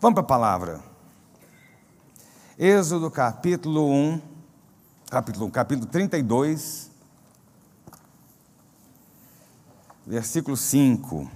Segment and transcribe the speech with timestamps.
[0.00, 0.80] Vamos para a palavra.
[2.56, 4.22] Êxodo capítulo 1,
[5.10, 6.88] capítulo 1, capítulo 32,
[10.06, 11.28] versículo 5.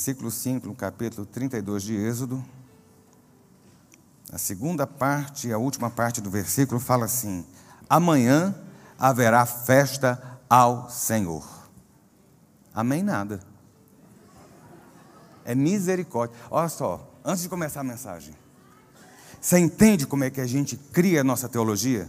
[0.00, 2.42] Versículo 5, no capítulo 32 de Êxodo.
[4.32, 7.44] A segunda parte e a última parte do versículo fala assim:
[7.86, 8.54] Amanhã
[8.98, 11.46] haverá festa ao Senhor.
[12.72, 13.02] Amém?
[13.02, 13.40] Nada.
[15.44, 16.34] É misericórdia.
[16.50, 18.34] Olha só, antes de começar a mensagem,
[19.38, 22.08] você entende como é que a gente cria a nossa teologia?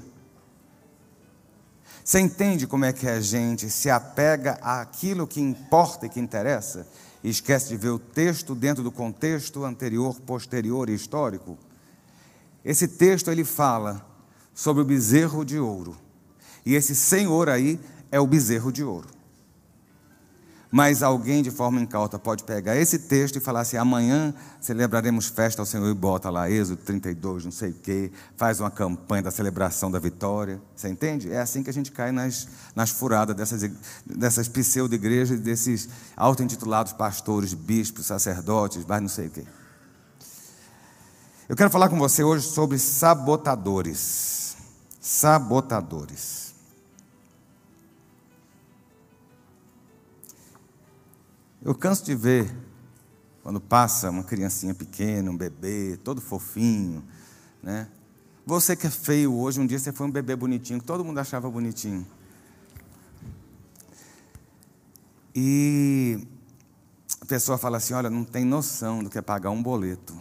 [2.05, 6.88] Você entende como é que a gente se apega àquilo que importa e que interessa?
[7.23, 11.58] E esquece de ver o texto dentro do contexto anterior, posterior e histórico.
[12.63, 14.05] Esse texto ele fala
[14.53, 15.95] sobre o bezerro de ouro.
[16.66, 17.80] E esse Senhor aí
[18.11, 19.08] é o bezerro de ouro.
[20.72, 25.61] Mas alguém de forma incauta pode pegar esse texto e falar assim: amanhã celebraremos festa
[25.61, 29.31] ao Senhor e bota lá, Êxodo 32, não sei o quê, faz uma campanha da
[29.31, 30.61] celebração da vitória.
[30.73, 31.30] Você entende?
[31.30, 33.69] É assim que a gente cai nas, nas furadas dessas,
[34.05, 39.44] dessas pseudo-igrejas, desses auto-intitulados pastores, bispos, sacerdotes, mas não sei o quê.
[41.50, 44.56] Eu quero falar com você hoje sobre sabotadores.
[45.02, 46.50] Sabotadores.
[51.64, 52.52] Eu canso de ver
[53.44, 57.03] quando passa uma criancinha pequena, um bebê, todo fofinho,
[57.62, 57.88] né?
[58.48, 61.20] Você que é feio hoje, um dia você foi um bebê bonitinho, que todo mundo
[61.20, 62.06] achava bonitinho.
[65.36, 66.28] E
[67.22, 70.19] a pessoa fala assim: olha, não tem noção do que é pagar um boleto.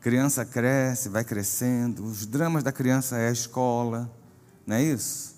[0.00, 4.08] Criança cresce, vai crescendo, os dramas da criança é a escola,
[4.64, 5.34] não é isso?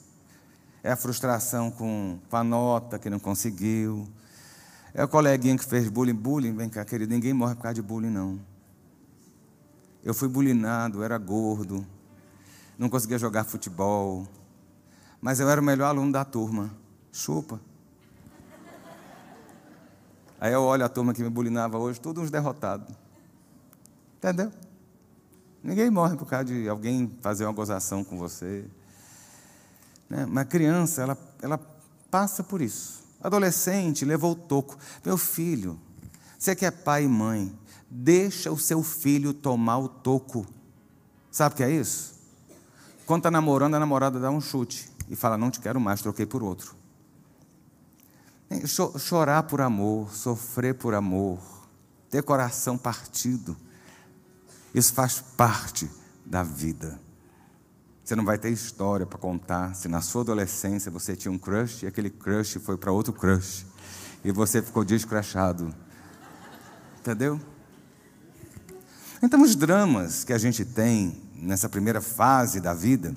[0.82, 4.06] É a frustração com, com a nota que não conseguiu,
[4.94, 6.14] é o coleguinha que fez bullying.
[6.14, 8.40] Bullying, vem cá, querido, ninguém morre por causa de bullying, não.
[10.02, 11.84] Eu fui bullyingado, era gordo,
[12.78, 14.26] não conseguia jogar futebol,
[15.20, 16.70] mas eu era o melhor aluno da turma.
[17.12, 17.60] Chupa.
[20.40, 22.94] Aí eu olho a turma que me bullyingava hoje, todos uns derrotados.
[24.16, 24.52] Entendeu?
[25.62, 28.64] Ninguém morre por causa de alguém fazer uma gozação com você.
[30.08, 30.44] Né?
[30.44, 31.60] Criança, ela, ela
[32.10, 33.02] passa por isso.
[33.22, 34.76] Adolescente, levou o toco.
[35.04, 35.78] Meu filho,
[36.38, 37.56] você que é pai e mãe,
[37.90, 40.46] deixa o seu filho tomar o toco.
[41.30, 42.14] Sabe o que é isso?
[43.06, 46.26] Quando está namorando, a namorada dá um chute e fala: Não te quero mais, troquei
[46.26, 46.76] por outro.
[48.98, 51.38] Chorar por amor, sofrer por amor,
[52.08, 53.56] ter coração partido,
[54.74, 55.90] isso faz parte
[56.24, 56.98] da vida.
[58.08, 61.82] Você não vai ter história para contar se na sua adolescência você tinha um crush
[61.82, 63.66] e aquele crush foi para outro crush
[64.24, 65.74] e você ficou descrachado.
[67.00, 67.38] Entendeu?
[69.22, 73.14] Então, os dramas que a gente tem nessa primeira fase da vida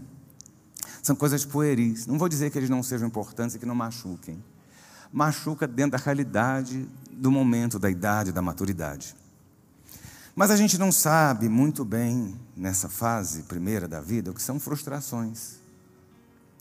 [1.01, 2.05] são coisas pueris.
[2.05, 4.43] Não vou dizer que eles não sejam importantes e que não machuquem.
[5.09, 9.15] Machuca dentro da realidade do momento, da idade, da maturidade.
[10.35, 14.59] Mas a gente não sabe muito bem, nessa fase primeira da vida, o que são
[14.59, 15.55] frustrações,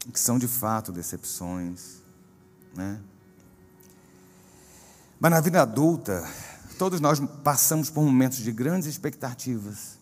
[0.08, 1.98] o que são de fato decepções.
[2.74, 2.98] Né?
[5.20, 6.28] Mas na vida adulta,
[6.78, 9.98] todos nós passamos por momentos de grandes expectativas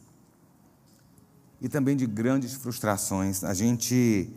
[1.61, 3.45] e também de grandes frustrações.
[3.45, 4.33] A gente,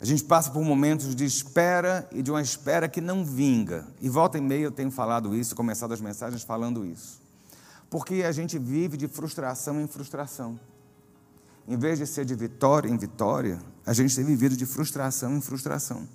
[0.00, 3.86] a gente passa por momentos de espera e de uma espera que não vinga.
[4.00, 7.23] E volta e meia eu tenho falado isso, começado as mensagens falando isso.
[7.94, 10.58] Porque a gente vive de frustração em frustração.
[11.64, 15.40] Em vez de ser de vitória em vitória, a gente tem vivido de frustração em
[15.40, 16.08] frustração.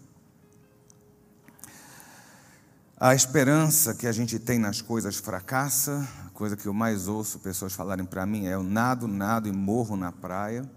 [3.00, 7.40] A esperança que a gente tem nas coisas fracassa, a coisa que eu mais ouço
[7.40, 10.70] pessoas falarem para mim é: eu nado, nado e morro na praia,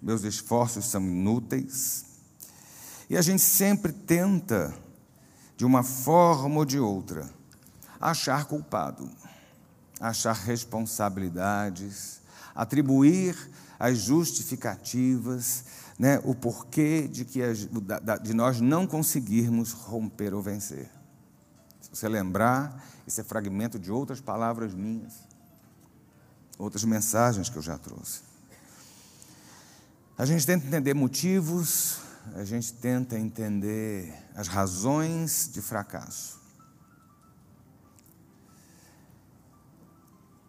[0.00, 2.04] meus esforços são inúteis.
[3.10, 4.72] E a gente sempre tenta,
[5.56, 7.28] de uma forma ou de outra,
[8.00, 9.10] achar culpado
[10.02, 12.20] achar responsabilidades,
[12.52, 13.36] atribuir
[13.78, 15.64] as justificativas,
[15.96, 17.40] né, o porquê de, que
[18.22, 20.90] de nós não conseguirmos romper ou vencer.
[21.80, 25.14] Se você lembrar, esse é fragmento de outras palavras minhas,
[26.58, 28.22] outras mensagens que eu já trouxe.
[30.18, 31.98] A gente tenta entender motivos,
[32.34, 36.41] a gente tenta entender as razões de fracasso.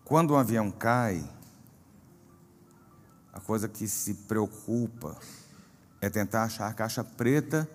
[0.06, 1.24] Quando um avião cai,
[3.32, 5.18] a coisa que se preocupa
[6.02, 7.70] é tentar achar a caixa preta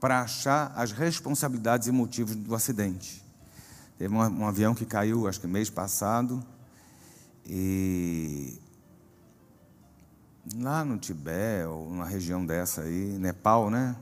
[0.00, 3.24] para achar as responsabilidades e motivos do acidente.
[3.96, 6.44] Teve um, um avião que caiu, acho que mês passado,
[7.46, 8.60] e
[10.56, 13.96] lá no Tibete, ou numa região dessa aí, Nepal, né?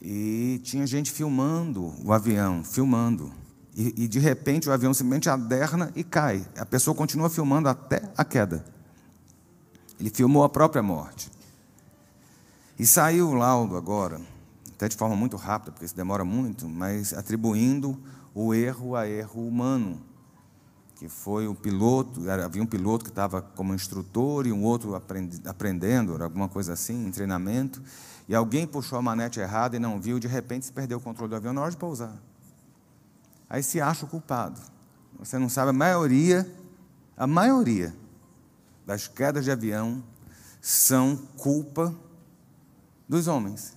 [0.00, 3.32] E tinha gente filmando o avião, filmando.
[3.76, 6.46] E, e, de repente o avião simplesmente aderna e cai.
[6.56, 8.64] A pessoa continua filmando até a queda.
[9.98, 11.30] Ele filmou a própria morte.
[12.78, 14.20] E saiu o laudo agora,
[14.74, 18.00] até de forma muito rápida, porque isso demora muito, mas atribuindo
[18.34, 20.00] o erro a erro humano,
[20.96, 24.94] que foi o piloto, havia um piloto que estava como instrutor e um outro
[25.46, 27.80] aprendendo, alguma coisa assim, em treinamento,
[28.28, 31.30] e alguém puxou a manete errada e não viu, de repente se perdeu o controle
[31.30, 32.16] do avião na hora de pousar.
[33.48, 34.60] Aí se acha o culpado.
[35.18, 36.50] Você não sabe, a maioria,
[37.16, 37.94] a maioria
[38.86, 40.02] das quedas de avião
[40.60, 41.94] são culpa
[43.08, 43.76] dos homens,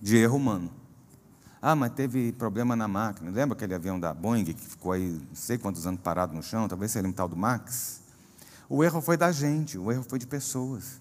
[0.00, 0.70] de erro humano.
[1.62, 3.30] Ah, mas teve problema na máquina.
[3.30, 6.68] Lembra aquele avião da Boeing que ficou aí não sei quantos anos parado no chão?
[6.68, 8.02] Talvez seja um tal do Max.
[8.68, 11.00] O erro foi da gente, o erro foi de pessoas.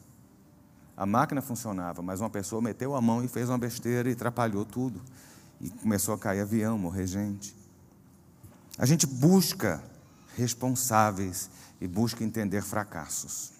[0.96, 4.64] A máquina funcionava, mas uma pessoa meteu a mão e fez uma besteira e atrapalhou
[4.64, 5.02] tudo.
[5.60, 7.63] E começou a cair avião, morrer gente.
[8.78, 9.84] A gente busca
[10.36, 11.50] responsáveis
[11.80, 13.52] e busca entender fracassos.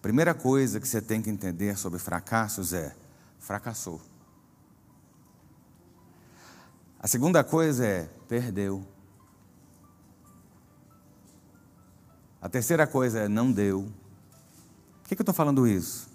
[0.00, 2.94] Primeira coisa que você tem que entender sobre fracassos é:
[3.38, 4.00] fracassou.
[6.98, 8.86] A segunda coisa é: perdeu.
[12.40, 13.92] A terceira coisa é: não deu.
[15.02, 16.08] Por que, que eu estou falando isso?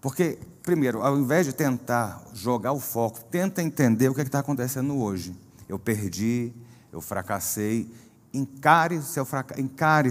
[0.00, 4.38] Porque, primeiro, ao invés de tentar jogar o foco, tenta entender o que é está
[4.38, 5.34] acontecendo hoje.
[5.68, 6.52] Eu perdi,
[6.94, 7.92] eu fracassei.
[8.32, 9.20] Encare-se
[9.58, 10.10] encare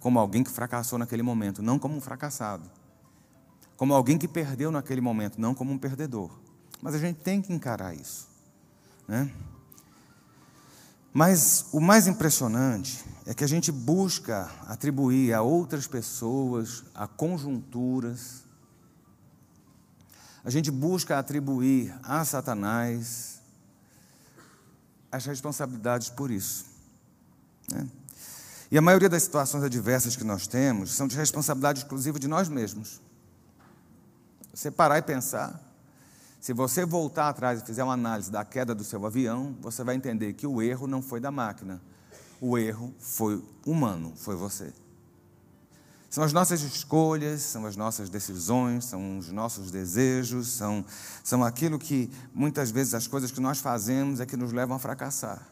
[0.00, 2.70] como alguém que fracassou naquele momento, não como um fracassado.
[3.76, 6.30] Como alguém que perdeu naquele momento, não como um perdedor.
[6.80, 8.28] Mas a gente tem que encarar isso.
[9.06, 9.30] Né?
[11.12, 18.44] Mas o mais impressionante é que a gente busca atribuir a outras pessoas, a conjunturas,
[20.44, 23.39] a gente busca atribuir a Satanás
[25.10, 26.66] as responsabilidades por isso.
[27.70, 27.86] Né?
[28.70, 32.48] E a maioria das situações adversas que nós temos são de responsabilidade exclusiva de nós
[32.48, 33.00] mesmos.
[34.54, 35.60] Você parar e pensar,
[36.40, 39.94] se você voltar atrás e fizer uma análise da queda do seu avião, você vai
[39.94, 41.82] entender que o erro não foi da máquina,
[42.40, 44.72] o erro foi humano, foi você.
[46.10, 50.84] São as nossas escolhas, são as nossas decisões, são os nossos desejos, são,
[51.22, 54.78] são aquilo que muitas vezes as coisas que nós fazemos é que nos levam a
[54.80, 55.46] fracassar.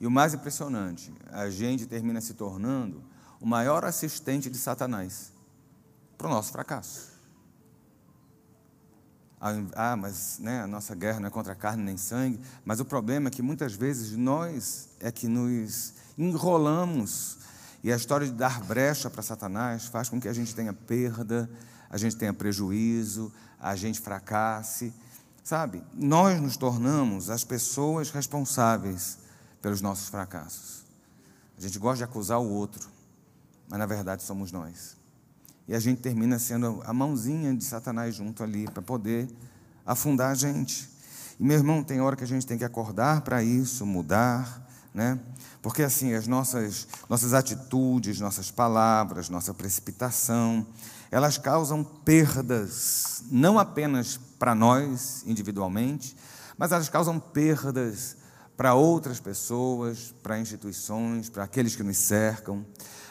[0.00, 3.04] E o mais impressionante, a gente termina se tornando
[3.40, 5.32] o maior assistente de Satanás
[6.18, 7.14] para o nosso fracasso.
[9.74, 13.28] Ah, mas né, a nossa guerra não é contra carne nem sangue, mas o problema
[13.28, 17.45] é que muitas vezes nós é que nos enrolamos
[17.86, 21.48] e a história de dar brecha para Satanás faz com que a gente tenha perda,
[21.88, 24.92] a gente tenha prejuízo, a gente fracasse.
[25.44, 29.18] Sabe, nós nos tornamos as pessoas responsáveis
[29.62, 30.84] pelos nossos fracassos.
[31.56, 32.88] A gente gosta de acusar o outro,
[33.68, 34.96] mas na verdade somos nós.
[35.68, 39.28] E a gente termina sendo a mãozinha de Satanás junto ali para poder
[39.86, 40.90] afundar a gente.
[41.38, 44.65] E meu irmão, tem hora que a gente tem que acordar para isso, mudar,
[44.96, 45.20] né?
[45.60, 50.66] Porque assim, as nossas nossas atitudes, nossas palavras, nossa precipitação,
[51.10, 56.16] elas causam perdas, não apenas para nós individualmente,
[56.56, 58.16] mas elas causam perdas
[58.56, 62.64] para outras pessoas, para instituições, para aqueles que nos cercam.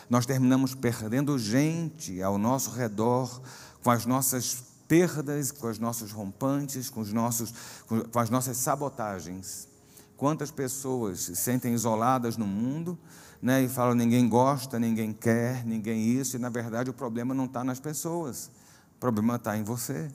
[0.09, 3.41] Nós terminamos perdendo gente ao nosso redor
[3.83, 7.53] com as nossas perdas, com os nossos rompantes, com, os nossos,
[7.87, 9.74] com as nossas sabotagens.
[10.17, 12.97] Quantas pessoas se sentem isoladas no mundo
[13.41, 17.45] né, e falam ninguém gosta, ninguém quer, ninguém isso, e na verdade o problema não
[17.45, 18.49] está nas pessoas,
[18.95, 20.09] o problema está em você,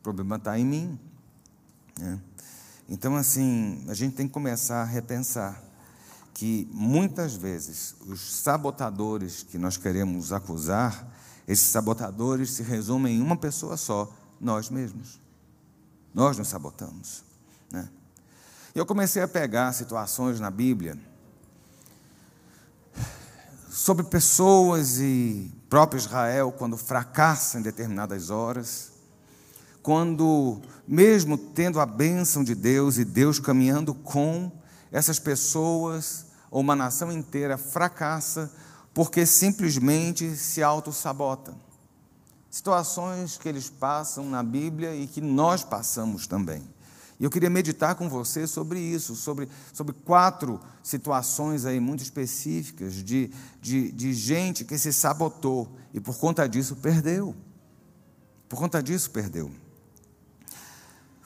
[0.00, 0.98] o problema está em mim.
[1.98, 2.18] Né?
[2.88, 5.62] Então, assim, a gente tem que começar a repensar
[6.34, 11.06] que muitas vezes os sabotadores que nós queremos acusar,
[11.46, 15.20] esses sabotadores se resumem em uma pessoa só, nós mesmos.
[16.14, 17.22] Nós nos sabotamos.
[17.70, 17.88] Né?
[18.74, 20.98] Eu comecei a pegar situações na Bíblia
[23.70, 28.92] sobre pessoas e próprio Israel, quando fracassa em determinadas horas,
[29.82, 34.50] quando, mesmo tendo a bênção de Deus e Deus caminhando com
[34.90, 38.50] essas pessoas, ou uma nação inteira fracassa
[38.94, 41.54] porque simplesmente se auto-sabota.
[42.50, 46.71] Situações que eles passam na Bíblia e que nós passamos também.
[47.22, 52.94] E eu queria meditar com você sobre isso, sobre, sobre quatro situações aí muito específicas
[52.94, 57.32] de, de, de gente que se sabotou e por conta disso perdeu.
[58.48, 59.52] Por conta disso perdeu.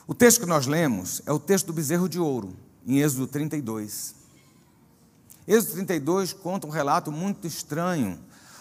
[0.06, 2.54] O texto que nós lemos é o texto do bezerro de ouro,
[2.86, 4.14] em Êxodo 32.
[5.48, 8.18] Êxodo 32 conta um relato muito estranho,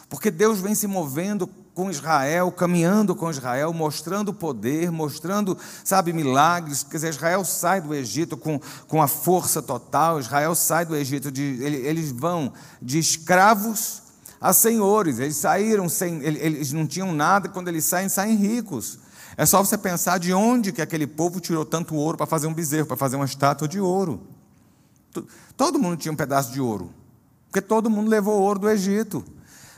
[0.07, 6.83] porque Deus vem se movendo com Israel, caminhando com Israel, mostrando poder, mostrando, sabe, milagres.
[6.83, 11.29] Quer dizer, Israel sai do Egito com, com a força total, Israel sai do Egito,
[11.29, 14.01] de, eles vão de escravos
[14.39, 18.99] a senhores, eles saíram sem, eles não tinham nada, quando eles saem, saem ricos.
[19.35, 22.53] É só você pensar de onde que aquele povo tirou tanto ouro para fazer um
[22.53, 24.21] bezerro, para fazer uma estátua de ouro.
[25.57, 26.93] Todo mundo tinha um pedaço de ouro,
[27.47, 29.25] porque todo mundo levou ouro do Egito.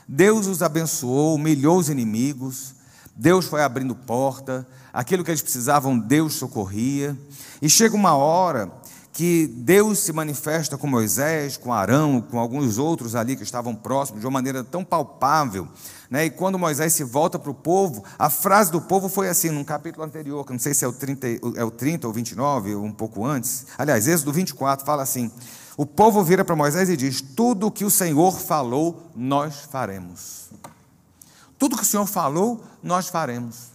[0.08, 2.74] Deus os abençoou, humilhou os inimigos,
[3.14, 7.14] Deus foi abrindo porta, aquilo que eles precisavam, Deus socorria.
[7.60, 8.72] E chega uma hora
[9.12, 14.20] que Deus se manifesta com Moisés, com Arão, com alguns outros ali que estavam próximos,
[14.20, 15.68] de uma maneira tão palpável.
[16.08, 16.26] Né?
[16.26, 19.64] E quando Moisés se volta para o povo, a frase do povo foi assim, num
[19.64, 22.84] capítulo anterior, que não sei se é o 30, é o 30 ou 29, ou
[22.84, 23.66] um pouco antes.
[23.76, 25.30] Aliás, Êxodo 24 fala assim:
[25.78, 30.50] o povo vira para Moisés e diz: Tudo o que o Senhor falou, nós faremos.
[31.56, 33.68] Tudo que o Senhor falou, nós faremos.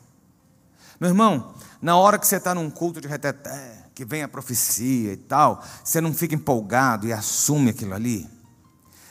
[1.00, 5.14] Meu irmão, na hora que você está num culto de reteté, que vem a profecia
[5.14, 8.30] e tal, você não fica empolgado e assume aquilo ali.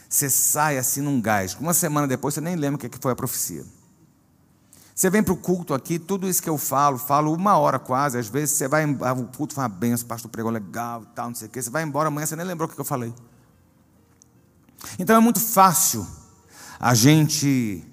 [0.07, 1.55] Você sai assim num gás.
[1.55, 3.65] Uma semana depois você nem lembra o que foi a profecia.
[4.95, 8.19] Você vem para o culto aqui, tudo isso que eu falo, falo uma hora quase,
[8.19, 11.07] às vezes você vai, ah, o culto foi uma benção, o pastor pregou legal e
[11.15, 12.85] tal, não sei o quê, você vai embora amanhã, você nem lembrou o que eu
[12.85, 13.13] falei.
[14.99, 16.07] Então é muito fácil
[16.79, 17.85] a gente,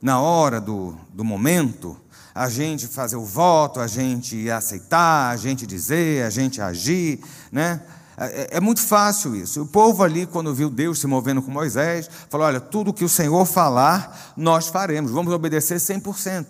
[0.00, 1.96] na hora do, do momento,
[2.34, 7.20] a gente fazer o voto, a gente aceitar, a gente dizer, a gente agir,
[7.50, 7.82] né?
[8.22, 9.62] É, é, muito fácil isso.
[9.62, 13.08] O povo ali, quando viu Deus se movendo com Moisés, falou: Olha, tudo que o
[13.08, 16.48] Senhor falar, nós faremos, vamos obedecer 100%.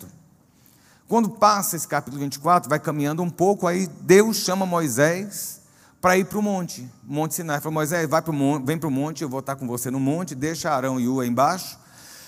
[1.07, 5.61] Quando passa esse capítulo 24, vai caminhando um pouco, aí Deus chama Moisés
[6.01, 7.61] para ir para o monte, Monte Sinai.
[7.61, 9.99] Falou: Moisés, vai pro monte, vem para o monte, eu vou estar com você no
[9.99, 11.79] monte, deixa Arão e Ua embaixo,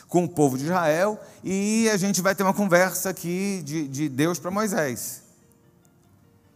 [0.08, 4.08] com o povo de Israel, e a gente vai ter uma conversa aqui de, de
[4.08, 5.22] Deus para Moisés.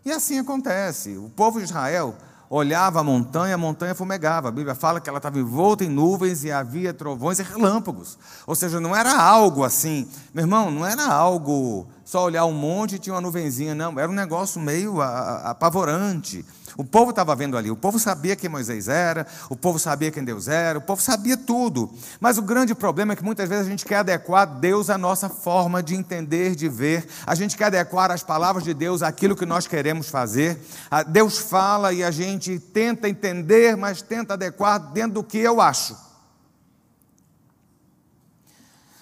[0.05, 1.17] E assim acontece.
[1.17, 2.15] O povo de Israel
[2.49, 4.49] olhava a montanha, a montanha fumegava.
[4.49, 8.17] A Bíblia fala que ela estava envolta em nuvens e havia trovões e relâmpagos.
[8.45, 12.95] Ou seja, não era algo assim, meu irmão, não era algo só olhar um monte
[12.95, 13.99] e tinha uma nuvenzinha, não.
[13.99, 16.45] Era um negócio meio apavorante.
[16.75, 20.23] O povo estava vendo ali, o povo sabia quem Moisés era, o povo sabia quem
[20.23, 21.89] Deus era, o povo sabia tudo.
[22.19, 25.29] Mas o grande problema é que muitas vezes a gente quer adequar Deus à nossa
[25.29, 27.07] forma de entender, de ver.
[27.25, 30.59] A gente quer adequar as palavras de Deus àquilo que nós queremos fazer.
[31.07, 35.95] Deus fala e a gente tenta entender, mas tenta adequar dentro do que eu acho.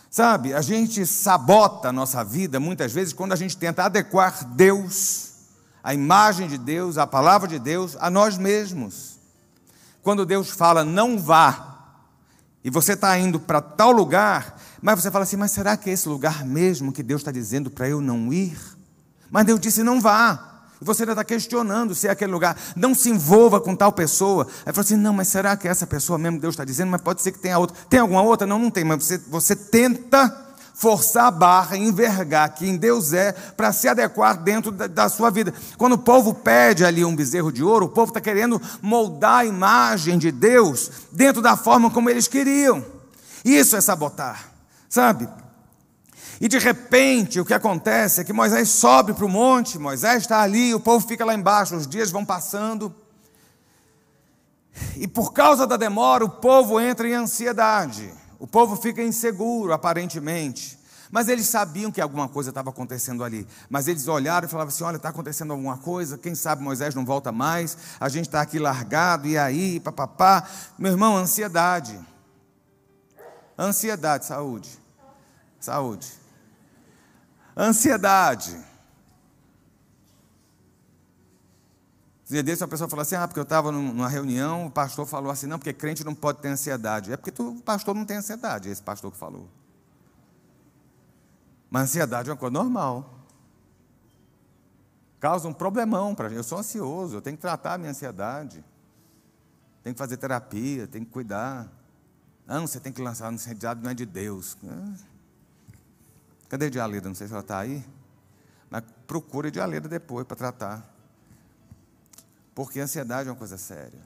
[0.09, 5.34] Sabe, a gente sabota a nossa vida muitas vezes quando a gente tenta adequar Deus
[5.85, 9.19] a imagem de Deus, a palavra de Deus, a nós mesmos.
[10.01, 11.75] Quando Deus fala, não vá,
[12.63, 15.93] e você está indo para tal lugar, mas você fala assim, mas será que é
[15.93, 18.57] esse lugar mesmo que Deus está dizendo para eu não ir?
[19.29, 20.63] Mas Deus disse, não vá.
[20.81, 22.57] E você ainda está questionando se é aquele lugar.
[22.75, 24.47] Não se envolva com tal pessoa.
[24.65, 26.89] Aí fala assim: não, mas será que é essa pessoa mesmo Deus está dizendo?
[26.89, 27.77] Mas pode ser que tenha outra.
[27.89, 28.45] Tem alguma outra?
[28.45, 28.83] Não, não tem.
[28.83, 30.44] Mas você, você tenta
[30.75, 35.53] forçar a barra, envergar quem Deus é, para se adequar dentro da, da, sua vida.
[35.77, 39.45] Quando o povo pede ali um bezerro de ouro, o povo está querendo moldar a
[39.45, 42.85] imagem de Deus dentro da forma como eles queriam.
[43.43, 44.51] Isso é sabotar,
[44.89, 45.29] sabe?
[46.41, 50.41] E de repente o que acontece é que Moisés sobe para o monte, Moisés está
[50.41, 52.93] ali, o povo fica lá embaixo, os dias vão passando.
[54.97, 58.11] E por causa da demora, o povo entra em ansiedade.
[58.39, 60.79] O povo fica inseguro, aparentemente.
[61.11, 63.47] Mas eles sabiam que alguma coisa estava acontecendo ali.
[63.69, 67.05] Mas eles olharam e falavam assim: olha, está acontecendo alguma coisa, quem sabe Moisés não
[67.05, 70.47] volta mais, a gente está aqui largado, e aí, papapá.
[70.77, 71.97] Meu irmão, ansiedade.
[73.57, 74.69] Ansiedade, saúde.
[75.59, 76.07] Saúde.
[77.55, 78.55] Ansiedade.
[82.27, 85.31] Dia desse uma pessoa falou assim: ah, porque eu estava numa reunião, o pastor falou
[85.31, 87.11] assim: não, porque crente não pode ter ansiedade.
[87.11, 89.47] É porque tu, o pastor não tem ansiedade, esse pastor que falou.
[91.69, 93.13] Mas ansiedade é uma coisa normal.
[95.19, 96.37] Causa um problemão para gente.
[96.37, 98.63] Eu sou ansioso, eu tenho que tratar a minha ansiedade.
[99.83, 101.71] Tenho que fazer terapia, tenho que cuidar.
[102.47, 104.57] Não, você tem que lançar no ansiedade, não é de Deus.
[106.49, 107.07] Cadê a Dialeda?
[107.07, 107.85] Não sei se ela está aí.
[108.69, 110.94] Mas procure a Dialeda depois para tratar.
[112.55, 113.99] Porque ansiedade é uma coisa séria.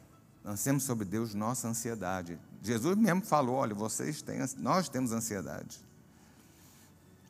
[0.43, 2.39] Lancemos sobre Deus nossa ansiedade.
[2.63, 5.79] Jesus mesmo falou: olha, vocês têm, nós temos ansiedade.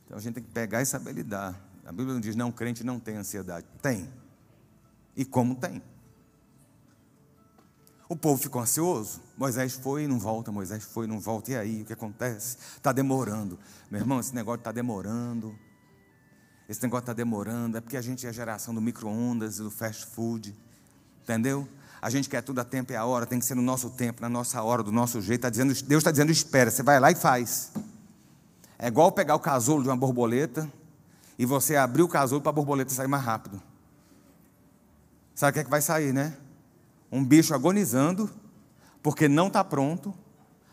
[0.05, 1.59] Então a gente tem que pegar e saber lidar.
[1.85, 3.67] A Bíblia não diz, não, crente não tem ansiedade.
[3.81, 4.09] Tem.
[5.15, 5.83] E como tem?
[8.07, 9.21] O povo ficou ansioso.
[9.37, 11.51] Moisés foi e não volta, Moisés foi e não volta.
[11.51, 12.57] E aí, o que acontece?
[12.77, 13.59] Está demorando.
[13.91, 15.55] Meu irmão, esse negócio está demorando.
[16.67, 17.77] Esse negócio está demorando.
[17.77, 20.55] É porque a gente é a geração do micro-ondas e do fast food.
[21.29, 21.67] Entendeu?
[22.01, 24.19] A gente quer tudo a tempo e a hora, tem que ser no nosso tempo,
[24.19, 25.41] na nossa hora, do nosso jeito.
[25.41, 27.71] Tá dizendo, Deus está dizendo, espera, você vai lá e faz.
[28.79, 30.67] É igual pegar o casulo de uma borboleta
[31.37, 33.61] e você abrir o casulo para a borboleta sair mais rápido.
[35.35, 36.35] Sabe o que é que vai sair, né?
[37.11, 38.27] Um bicho agonizando,
[39.03, 40.11] porque não está pronto,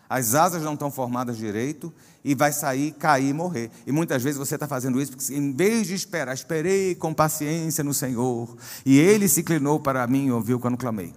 [0.08, 1.92] as asas não estão formadas direito
[2.24, 3.70] e vai sair, cair e morrer.
[3.86, 7.82] E muitas vezes você está fazendo isso porque, em vez de esperar, esperei com paciência
[7.82, 11.14] no Senhor e Ele se inclinou para mim e ouviu quando clamei.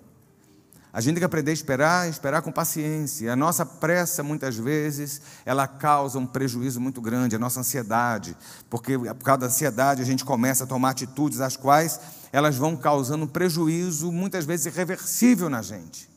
[0.92, 3.32] A gente tem que aprender a esperar, esperar com paciência.
[3.32, 8.36] A nossa pressa, muitas vezes, ela causa um prejuízo muito grande, a nossa ansiedade,
[8.70, 12.00] porque por causa da ansiedade a gente começa a tomar atitudes as quais
[12.32, 16.09] elas vão causando um prejuízo, muitas vezes irreversível na gente.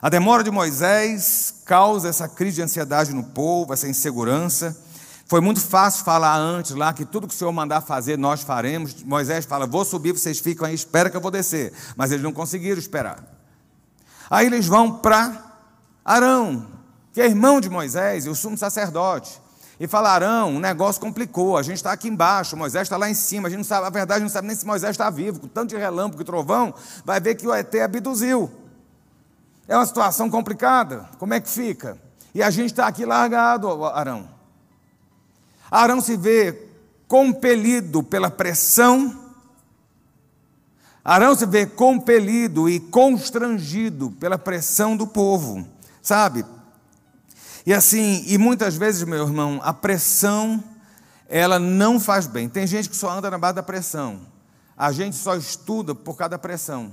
[0.00, 4.76] A demora de Moisés causa essa crise de ansiedade no povo, essa insegurança.
[5.26, 9.02] Foi muito fácil falar antes lá que tudo que o Senhor mandar fazer, nós faremos.
[9.02, 11.72] Moisés fala: Vou subir, vocês ficam aí, espera que eu vou descer.
[11.96, 13.24] Mas eles não conseguiram esperar.
[14.30, 15.54] Aí eles vão para
[16.04, 16.66] Arão,
[17.12, 19.40] que é irmão de Moisés e o sumo sacerdote.
[19.80, 23.14] E fala: Arão, o negócio complicou, a gente está aqui embaixo, Moisés está lá em
[23.14, 25.48] cima, a gente não sabe, a verdade, não sabe nem se Moisés está vivo, com
[25.48, 28.65] tanto de relâmpago e trovão, vai ver que o ET abduziu.
[29.68, 31.08] É uma situação complicada.
[31.18, 31.98] Como é que fica?
[32.34, 34.28] E a gente está aqui largado, Arão.
[35.70, 36.68] Arão se vê
[37.08, 39.24] compelido pela pressão.
[41.04, 45.66] Arão se vê compelido e constrangido pela pressão do povo,
[46.02, 46.44] sabe?
[47.64, 50.62] E assim, e muitas vezes, meu irmão, a pressão,
[51.28, 52.48] ela não faz bem.
[52.48, 54.20] Tem gente que só anda na base da pressão.
[54.76, 56.92] A gente só estuda por causa da pressão.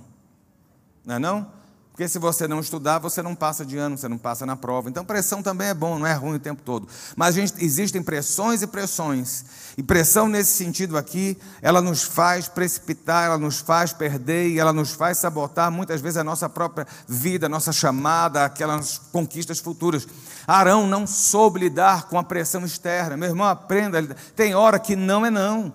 [1.06, 1.63] Não é não?
[1.94, 4.90] Porque se você não estudar, você não passa de ano, você não passa na prova.
[4.90, 6.88] Então, pressão também é bom, não é ruim o tempo todo.
[7.16, 9.46] Mas gente, existem pressões e pressões.
[9.78, 14.74] E pressão nesse sentido aqui, ela nos faz precipitar, ela nos faz perder e ela
[14.74, 20.08] nos faz sabotar muitas vezes a nossa própria vida, a nossa chamada, aquelas conquistas futuras.
[20.48, 23.16] Arão não soube lidar com a pressão externa.
[23.16, 24.02] Meu irmão, aprenda.
[24.36, 25.72] Tem hora que não é não.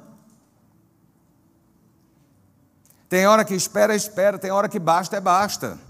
[3.08, 4.36] Tem hora que espera, espera.
[4.36, 5.86] Tem hora que basta, é basta.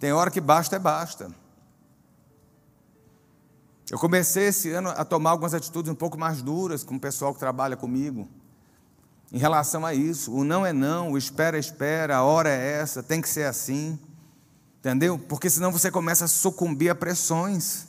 [0.00, 1.30] Tem hora que basta é basta.
[3.90, 7.34] Eu comecei esse ano a tomar algumas atitudes um pouco mais duras com o pessoal
[7.34, 8.26] que trabalha comigo.
[9.30, 12.80] Em relação a isso, o não é não, o espera é espera, a hora é
[12.80, 13.98] essa, tem que ser assim.
[14.78, 15.18] Entendeu?
[15.18, 17.86] Porque senão você começa a sucumbir a pressões.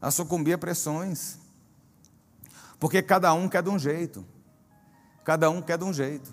[0.00, 1.36] A sucumbir a pressões.
[2.78, 4.24] Porque cada um quer de um jeito.
[5.24, 6.32] Cada um quer de um jeito.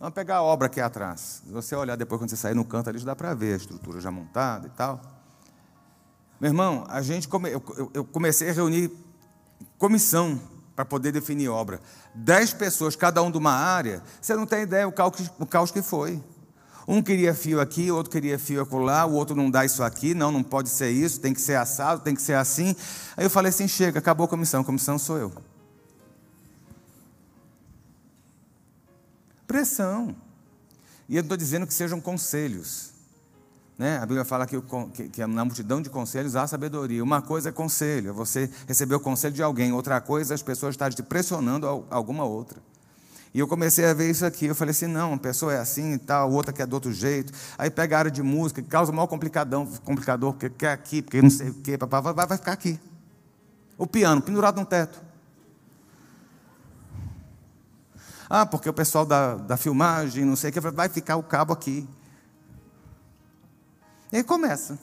[0.00, 1.42] Vamos pegar a obra aqui atrás.
[1.44, 3.56] Se você olhar depois, quando você sair no canto ali, já dá para ver a
[3.58, 4.98] estrutura já montada e tal.
[6.40, 7.50] Meu irmão, a gente come...
[7.50, 8.90] eu comecei a reunir
[9.76, 10.40] comissão
[10.74, 11.82] para poder definir obra.
[12.14, 15.70] Dez pessoas, cada um de uma área, você não tem ideia o caos, o caos
[15.70, 16.18] que foi.
[16.88, 20.14] Um queria fio aqui, o outro queria fio acolá, o outro não dá isso aqui,
[20.14, 22.74] não, não pode ser isso, tem que ser assado, tem que ser assim.
[23.18, 25.49] Aí eu falei assim: chega, acabou a comissão, a comissão sou eu.
[29.50, 30.14] Pressão.
[31.08, 32.92] E eu estou dizendo que sejam conselhos.
[33.76, 33.96] Né?
[33.96, 34.56] A Bíblia fala que,
[34.94, 37.02] que, que, na multidão de conselhos há sabedoria.
[37.02, 39.72] Uma coisa é conselho, é você receber o conselho de alguém.
[39.72, 42.62] Outra coisa é as pessoas estarem te pressionando a alguma outra.
[43.34, 44.46] E eu comecei a ver isso aqui.
[44.46, 47.32] Eu falei assim: não, uma pessoa é assim e tal, outra quer do outro jeito.
[47.58, 51.20] Aí pega a área de música, que causa maior complicadão, complicador, porque quer aqui, porque
[51.20, 52.78] não sei o quê, vai, vai ficar aqui.
[53.76, 55.09] O piano, pendurado no teto.
[58.32, 61.52] Ah, porque o pessoal da, da filmagem, não sei o que, vai ficar o cabo
[61.52, 61.88] aqui.
[64.12, 64.78] E aí começa.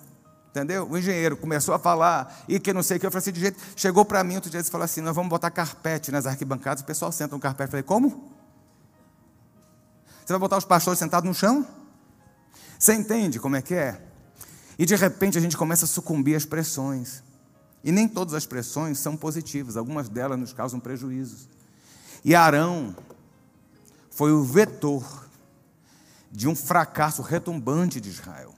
[0.50, 0.86] Entendeu?
[0.90, 3.40] O engenheiro começou a falar, e que não sei o que, eu falei assim, de
[3.40, 6.84] jeito, chegou para mim outro dia e falou assim, nós vamos botar carpete nas arquibancadas,
[6.84, 7.68] o pessoal senta no carpete.
[7.68, 8.34] Eu falei, como?
[10.26, 11.66] Você vai botar os pastores sentados no chão?
[12.78, 14.02] Você entende como é que é?
[14.78, 17.24] E de repente a gente começa a sucumbir às pressões.
[17.82, 21.48] E nem todas as pressões são positivas, algumas delas nos causam prejuízos.
[22.26, 22.94] E Arão
[24.18, 25.30] foi o vetor
[26.32, 28.52] de um fracasso retumbante de Israel.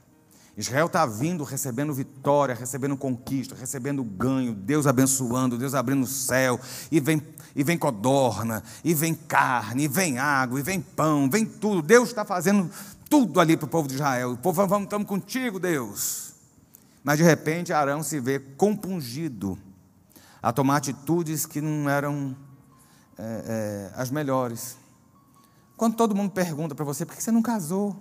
[0.55, 6.57] Israel está vindo, recebendo vitória, recebendo conquista, recebendo ganho, Deus abençoando, Deus abrindo o céu,
[6.89, 7.21] e vem,
[7.53, 11.81] e vem codorna, e vem carne, e vem água, e vem pão, vem tudo.
[11.81, 12.71] Deus está fazendo
[13.09, 14.31] tudo ali para o povo de Israel.
[14.31, 16.35] O povo, vamos, estamos contigo, Deus.
[17.03, 19.59] Mas de repente Arão se vê compungido
[20.41, 22.33] a tomar atitudes que não eram
[23.17, 24.79] é, é, as melhores.
[25.79, 27.95] Quando todo mundo pergunta para você, por que você não casou?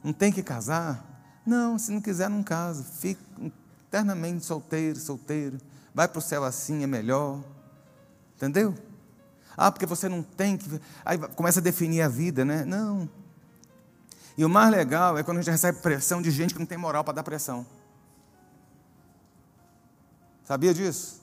[0.00, 1.04] Não tem que casar?
[1.44, 2.84] Não, se não quiser, não casa.
[2.84, 3.20] Fica
[3.88, 5.58] eternamente solteiro, solteiro.
[5.92, 7.42] Vai para o céu assim, é melhor.
[8.36, 8.72] Entendeu?
[9.56, 10.80] Ah, porque você não tem que.
[11.04, 12.64] Aí começa a definir a vida, né?
[12.64, 13.10] Não.
[14.38, 16.78] E o mais legal é quando a gente recebe pressão de gente que não tem
[16.78, 17.66] moral para dar pressão.
[20.44, 21.20] Sabia disso?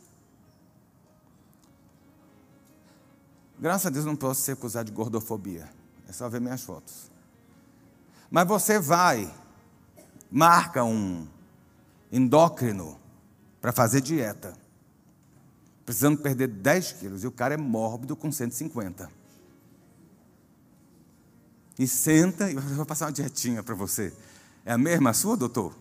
[3.59, 5.69] Graças a Deus não posso ser acusado de gordofobia.
[6.07, 7.11] É só ver minhas fotos.
[8.31, 9.31] Mas você vai,
[10.31, 11.27] marca um
[12.11, 12.99] endócrino
[13.59, 14.57] para fazer dieta,
[15.85, 19.11] precisando perder 10 quilos, e o cara é mórbido com 150.
[21.77, 24.13] E senta e vou passar uma dietinha para você.
[24.65, 25.75] É a mesma a sua, doutor?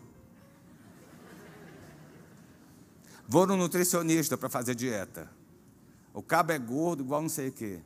[3.29, 5.38] Vou no nutricionista para fazer dieta.
[6.19, 7.81] O cabo é gordo, igual não sei o quê.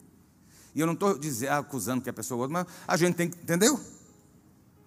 [0.74, 3.36] E eu não estou acusando que a pessoa é gorda, mas a gente tem que,
[3.36, 3.78] entendeu?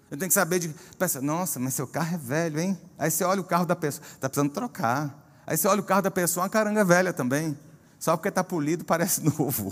[0.09, 0.69] Eu tenho que saber de.
[0.97, 2.75] Pensa, nossa, mas seu carro é velho, hein?
[2.97, 5.43] Aí você olha o carro da pessoa, está precisando trocar.
[5.45, 7.55] Aí você olha o carro da pessoa, uma caranga velha também.
[7.99, 9.71] Só porque está polido parece novo.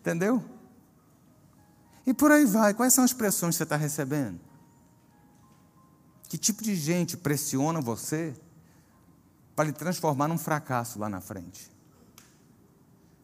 [0.00, 0.42] Entendeu?
[2.04, 2.74] E por aí vai.
[2.74, 4.40] Quais são as pressões que você está recebendo?
[6.28, 8.34] Que tipo de gente pressiona você
[9.54, 11.75] para lhe transformar num fracasso lá na frente?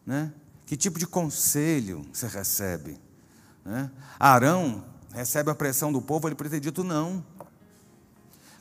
[0.05, 0.33] Né?
[0.65, 2.99] Que tipo de conselho você recebe?
[3.63, 3.91] Né?
[4.19, 7.23] Arão recebe a pressão do povo, ele poderia ter dito não.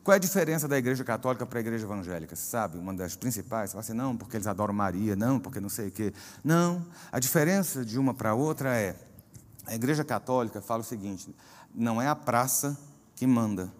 [0.05, 2.35] Qual é a diferença da igreja católica para a igreja evangélica?
[2.35, 2.77] Você sabe?
[2.77, 3.71] Uma das principais.
[3.71, 6.13] Você fala assim, não, porque eles adoram Maria, não, porque não sei o quê.
[6.43, 6.85] Não.
[7.13, 8.97] A diferença de uma para outra é:
[9.65, 11.33] a igreja católica fala o seguinte:
[11.73, 12.77] não é a praça
[13.15, 13.73] que manda.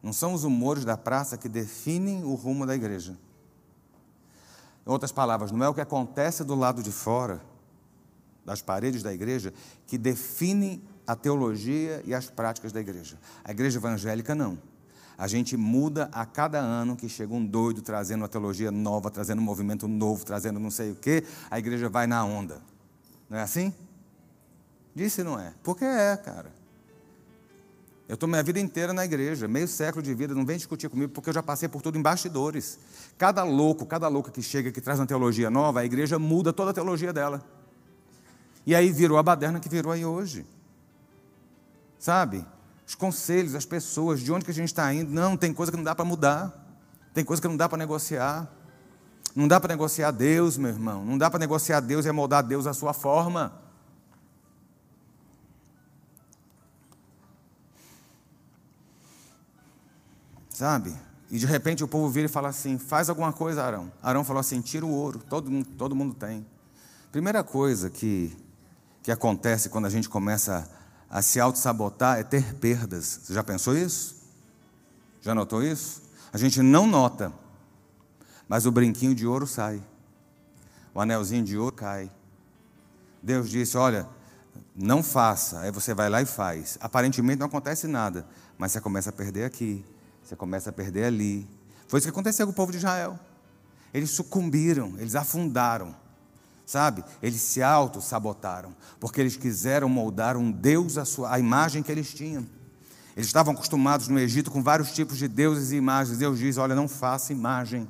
[0.00, 3.18] Não são os humores da praça que definem o rumo da igreja.
[4.86, 7.40] Em outras palavras, não é o que acontece do lado de fora,
[8.44, 9.52] das paredes da igreja,
[9.86, 13.18] que define a teologia e as práticas da igreja.
[13.42, 14.58] A igreja evangélica não.
[15.16, 19.38] A gente muda a cada ano que chega um doido trazendo uma teologia nova, trazendo
[19.38, 22.60] um movimento novo, trazendo não sei o quê, a igreja vai na onda.
[23.30, 23.72] Não é assim?
[24.94, 25.54] Disse não é.
[25.62, 26.63] Porque é, cara.
[28.06, 31.10] Eu estou minha vida inteira na igreja, meio século de vida, não vem discutir comigo,
[31.12, 32.78] porque eu já passei por tudo em bastidores.
[33.16, 36.70] Cada louco, cada louca que chega, que traz uma teologia nova, a igreja muda toda
[36.70, 37.42] a teologia dela.
[38.66, 40.44] E aí virou a baderna que virou aí hoje.
[41.98, 42.44] Sabe?
[42.86, 45.10] Os conselhos, as pessoas, de onde que a gente está indo.
[45.10, 46.52] Não, tem coisa que não dá para mudar.
[47.14, 48.50] Tem coisa que não dá para negociar.
[49.34, 51.04] Não dá para negociar Deus, meu irmão.
[51.04, 53.63] Não dá para negociar Deus e moldar Deus à sua forma.
[60.54, 60.94] Sabe?
[61.32, 63.92] E de repente o povo vira e fala assim: faz alguma coisa, Arão.
[64.00, 65.18] Arão falou assim: tira o ouro.
[65.28, 66.46] Todo mundo, todo mundo tem.
[67.10, 68.34] Primeira coisa que,
[69.02, 70.70] que acontece quando a gente começa
[71.10, 73.20] a, a se auto-sabotar é ter perdas.
[73.24, 74.22] Você já pensou isso?
[75.20, 76.02] Já notou isso?
[76.32, 77.32] A gente não nota,
[78.48, 79.82] mas o brinquinho de ouro sai,
[80.94, 82.08] o anelzinho de ouro cai.
[83.20, 84.06] Deus disse: Olha,
[84.72, 85.58] não faça.
[85.60, 86.78] Aí você vai lá e faz.
[86.80, 88.24] Aparentemente não acontece nada,
[88.56, 89.84] mas você começa a perder aqui,
[90.24, 91.46] você começa a perder ali.
[91.86, 93.18] Foi isso que aconteceu com o povo de Israel.
[93.92, 95.94] Eles sucumbiram, eles afundaram,
[96.66, 97.04] sabe?
[97.22, 102.12] Eles se auto-sabotaram, porque eles quiseram moldar um Deus à, sua, à imagem que eles
[102.12, 102.44] tinham.
[103.16, 106.18] Eles estavam acostumados no Egito com vários tipos de deuses e imagens.
[106.18, 107.88] Deus diz: olha, não faça imagem.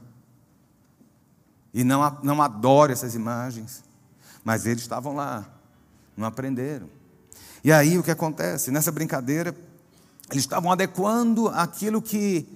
[1.72, 3.82] E não, não adore essas imagens.
[4.44, 5.48] Mas eles estavam lá,
[6.14, 6.90] não aprenderam.
[7.64, 8.70] E aí o que acontece?
[8.70, 9.56] Nessa brincadeira,
[10.34, 12.48] eles estavam adequando aquilo que,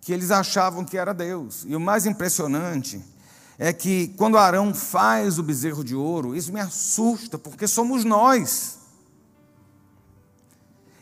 [0.00, 1.64] que eles achavam que era Deus.
[1.66, 3.02] E o mais impressionante
[3.58, 8.78] é que quando Arão faz o bezerro de ouro, isso me assusta, porque somos nós.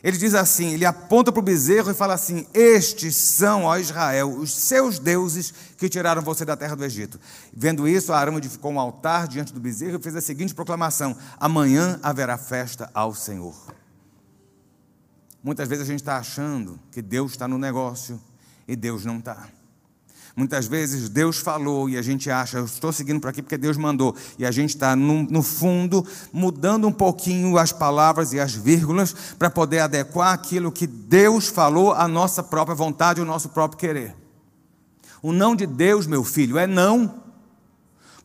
[0.03, 4.37] Ele diz assim: ele aponta para o bezerro e fala assim: Estes são, ó Israel,
[4.37, 7.19] os seus deuses que tiraram você da terra do Egito.
[7.53, 11.99] Vendo isso, Arão edificou um altar diante do bezerro e fez a seguinte proclamação: Amanhã
[12.03, 13.55] haverá festa ao Senhor.
[15.43, 18.19] Muitas vezes a gente está achando que Deus está no negócio
[18.65, 19.49] e Deus não está.
[20.35, 23.77] Muitas vezes Deus falou e a gente acha, eu estou seguindo por aqui porque Deus
[23.77, 28.55] mandou, e a gente está no, no, fundo mudando um pouquinho as palavras e as
[28.55, 33.77] vírgulas para poder adequar aquilo que Deus falou à nossa própria vontade, ao nosso próprio
[33.77, 34.15] querer.
[35.21, 37.21] O não de Deus, meu filho, é não,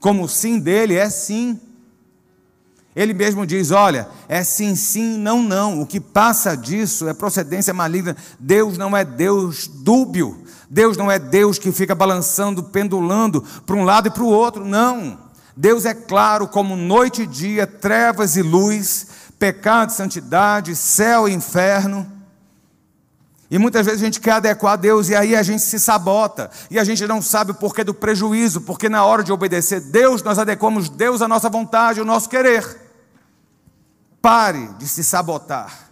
[0.00, 1.60] como o sim dele é sim.
[2.98, 5.80] Ele mesmo diz: olha, é sim, sim, não, não.
[5.80, 8.16] O que passa disso é procedência maligna.
[8.40, 10.42] Deus não é Deus dúbio.
[10.68, 14.64] Deus não é Deus que fica balançando, pendulando para um lado e para o outro,
[14.64, 15.16] não.
[15.56, 19.06] Deus é claro como noite e dia, trevas e luz,
[19.38, 22.04] pecado e santidade, céu e inferno.
[23.48, 26.50] E muitas vezes a gente quer adequar a Deus e aí a gente se sabota.
[26.68, 30.20] E a gente não sabe o porquê do prejuízo, porque na hora de obedecer Deus,
[30.20, 32.87] nós adequamos Deus à nossa vontade, ao nosso querer.
[34.20, 35.90] Pare de se sabotar.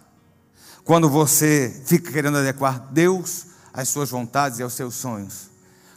[0.83, 5.49] Quando você fica querendo adequar Deus às suas vontades e aos seus sonhos.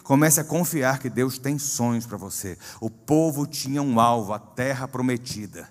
[0.03, 2.59] Comece a confiar que Deus tem sonhos para você.
[2.81, 5.69] O povo tinha um alvo, a terra prometida.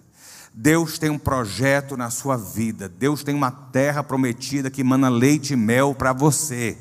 [0.54, 2.90] Deus tem um projeto na sua vida.
[2.90, 6.78] Deus tem uma terra prometida que mana leite e mel para você.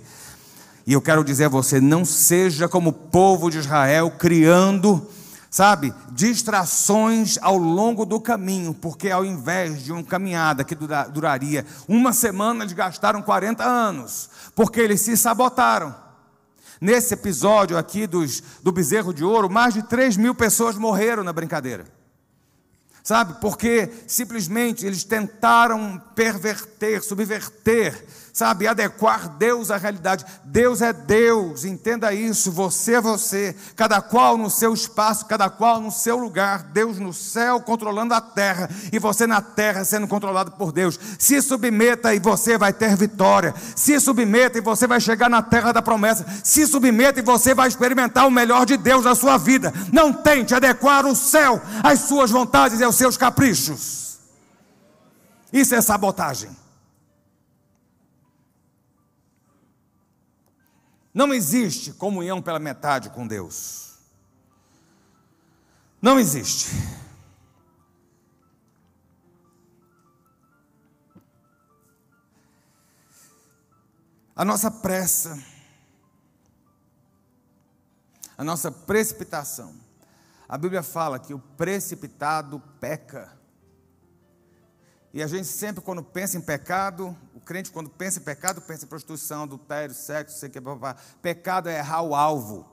[0.87, 5.07] E eu quero dizer a você: não seja como o povo de Israel criando
[5.51, 12.13] sabe, distrações ao longo do caminho, porque ao invés de uma caminhada que duraria uma
[12.13, 15.95] semana, eles gastaram 40 anos, porque eles se sabotaram.
[16.81, 21.33] Nesse episódio aqui dos, do bezerro de ouro, mais de 3 mil pessoas morreram na
[21.33, 21.85] brincadeira.
[23.03, 28.07] Sabe, porque simplesmente eles tentaram perverter, subverter
[28.39, 30.25] sabe, adequar Deus à realidade.
[30.45, 35.81] Deus é Deus, entenda isso, você é você, cada qual no seu espaço, cada qual
[35.81, 40.53] no seu lugar, Deus no céu controlando a terra e você na terra sendo controlado
[40.53, 40.99] por Deus.
[41.19, 43.53] Se submeta e você vai ter vitória.
[43.75, 46.25] Se submeta e você vai chegar na terra da promessa.
[46.45, 49.73] Se submeta e você vai experimentar o melhor de Deus na sua vida.
[49.93, 54.19] Não tente adequar o céu às suas vontades e aos seus caprichos.
[55.53, 56.68] Isso é sabotagem.
[61.19, 63.99] Não existe comunhão pela metade com Deus.
[66.01, 66.69] Não existe.
[74.37, 75.37] A nossa pressa,
[78.37, 79.75] a nossa precipitação.
[80.49, 83.37] A Bíblia fala que o precipitado peca.
[85.13, 88.85] E a gente sempre, quando pensa em pecado, o crente, quando pensa em pecado, pensa
[88.85, 90.61] em prostituição, adultério, sexo, sei que,
[91.23, 92.67] pecado é errar o alvo.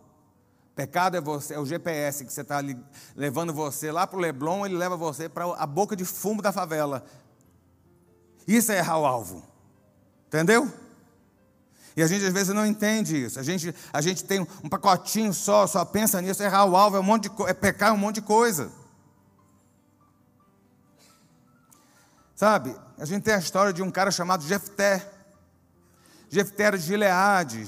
[0.75, 2.61] Pecado é, você, é o GPS que você está
[3.15, 6.51] levando você lá para o Leblon, ele leva você para a boca de fumo da
[6.51, 7.05] favela.
[8.45, 9.41] Isso é errar o alvo.
[10.27, 10.71] Entendeu?
[11.95, 13.39] E a gente às vezes não entende isso.
[13.39, 16.99] A gente, a gente tem um pacotinho só, só pensa nisso, errar o alvo é
[16.99, 18.69] um monte de, é pecar é um monte de coisa.
[22.35, 25.09] Sabe, a gente tem a história de um cara chamado Jefté.
[26.29, 27.65] Jefté era de Gileade,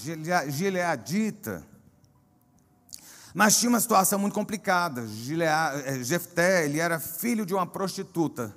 [0.49, 1.65] Gileadita.
[3.34, 5.06] Mas tinha uma situação muito complicada.
[5.06, 8.53] Eh, Jefté, ele era filho de uma prostituta.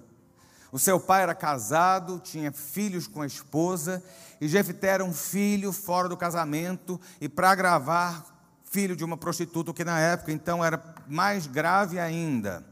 [0.72, 4.02] O seu pai era casado, tinha filhos com a esposa,
[4.40, 8.24] e Jefté era um filho fora do casamento, e para agravar,
[8.64, 12.64] filho de uma prostituta, o que na época então era mais grave ainda.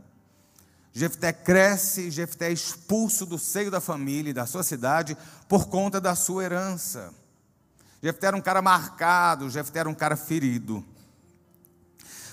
[0.93, 5.17] Jefté cresce, Jefté é expulso do seio da família e da sua cidade
[5.49, 7.13] por conta da sua herança.
[8.03, 10.85] Jefté era um cara marcado, Jefté era um cara ferido.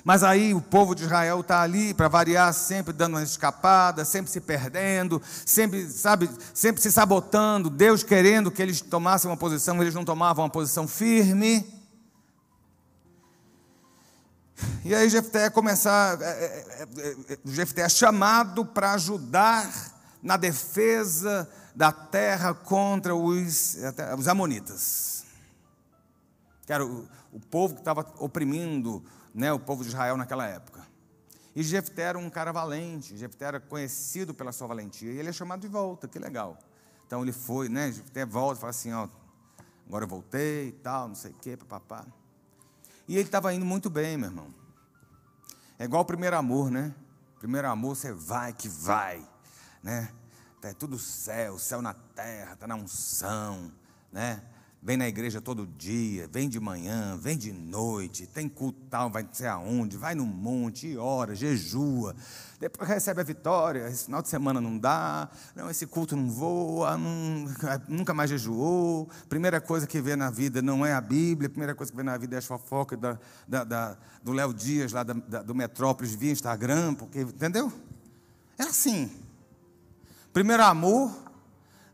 [0.03, 4.31] Mas aí o povo de Israel está ali para variar, sempre dando uma escapada, sempre
[4.31, 9.95] se perdendo, sempre, sabe, sempre se sabotando, Deus querendo que eles tomassem uma posição, eles
[9.95, 11.74] não tomavam uma posição firme.
[14.83, 16.87] E aí Jefté começar, é, é,
[17.33, 23.77] é, Jefté é chamado para ajudar na defesa da terra contra os,
[24.17, 25.25] os amonitas.
[26.65, 30.85] Que era o, o povo que estava oprimindo né, o povo de Israel naquela época.
[31.53, 35.33] E Jefté era um cara valente, Jefté era conhecido pela sua valentia, e ele é
[35.33, 36.57] chamado de volta, que legal.
[37.05, 39.07] Então ele foi, né, Jefté volta fala assim, ó,
[39.87, 42.05] agora eu voltei e tal, não sei o quê, papapá.
[43.07, 44.53] E ele estava indo muito bem, meu irmão.
[45.77, 46.93] É igual o primeiro amor, né?
[47.39, 49.23] Primeiro amor, você vai que vai,
[49.83, 50.11] né?
[50.63, 53.71] É tudo céu, céu na terra, está na unção,
[54.11, 54.41] né?
[54.85, 59.23] Vem na igreja todo dia, vem de manhã, vem de noite, tem culto tal, vai
[59.23, 62.15] não sei aonde, vai no monte, ora, jejua,
[62.59, 66.99] depois recebe a vitória, esse final de semana não dá, não, esse culto não voa,
[66.99, 67.45] não,
[67.87, 71.91] nunca mais jejuou, primeira coisa que vê na vida não é a Bíblia, primeira coisa
[71.91, 73.17] que vê na vida é as fofocas da,
[73.47, 77.73] da, da, do Léo Dias, lá da, do Metrópolis, via Instagram, porque, entendeu?
[78.55, 79.11] É assim.
[80.31, 81.11] Primeiro amor,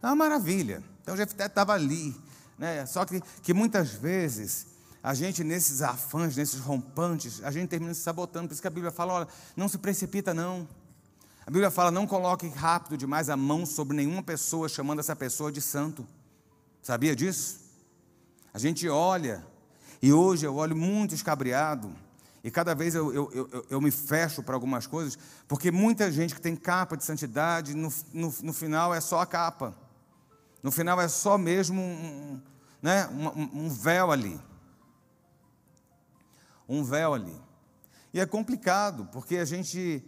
[0.03, 0.83] é uma maravilha.
[1.01, 2.13] Então, Jefté estava ali,
[2.61, 2.85] né?
[2.85, 4.67] Só que, que muitas vezes
[5.01, 8.47] a gente, nesses afãs, nesses rompantes, a gente termina se sabotando.
[8.47, 10.69] Por isso que a Bíblia fala: olha, não se precipita, não.
[11.43, 15.51] A Bíblia fala: não coloque rápido demais a mão sobre nenhuma pessoa, chamando essa pessoa
[15.51, 16.05] de santo.
[16.83, 17.61] Sabia disso?
[18.53, 19.43] A gente olha,
[19.99, 21.91] e hoje eu olho muito escabriado,
[22.43, 26.35] e cada vez eu, eu, eu, eu me fecho para algumas coisas, porque muita gente
[26.35, 29.75] que tem capa de santidade, no, no, no final é só a capa.
[30.61, 32.39] No final é só mesmo um,
[32.81, 34.39] né, um, um véu ali.
[36.67, 37.39] Um véu ali.
[38.13, 40.03] E é complicado, porque a gente,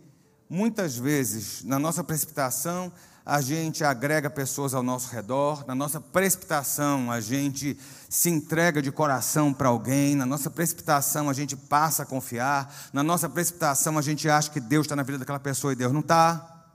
[0.49, 2.91] muitas vezes, na nossa precipitação,
[3.25, 7.77] a gente agrega pessoas ao nosso redor, na nossa precipitação, a gente
[8.09, 13.01] se entrega de coração para alguém, na nossa precipitação, a gente passa a confiar, na
[13.01, 16.01] nossa precipitação, a gente acha que Deus está na vida daquela pessoa e Deus não
[16.01, 16.65] está.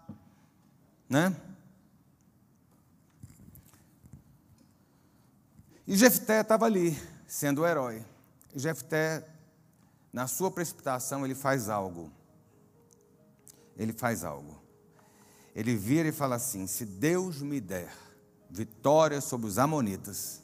[1.08, 1.34] Né?
[5.88, 8.04] E Jefté estava ali, sendo o herói.
[8.54, 9.26] E Jefté,
[10.12, 12.12] na sua precipitação, ele faz algo.
[13.74, 14.60] Ele faz algo.
[15.56, 17.90] Ele vira e fala assim: se Deus me der
[18.50, 20.42] vitória sobre os Amonitas,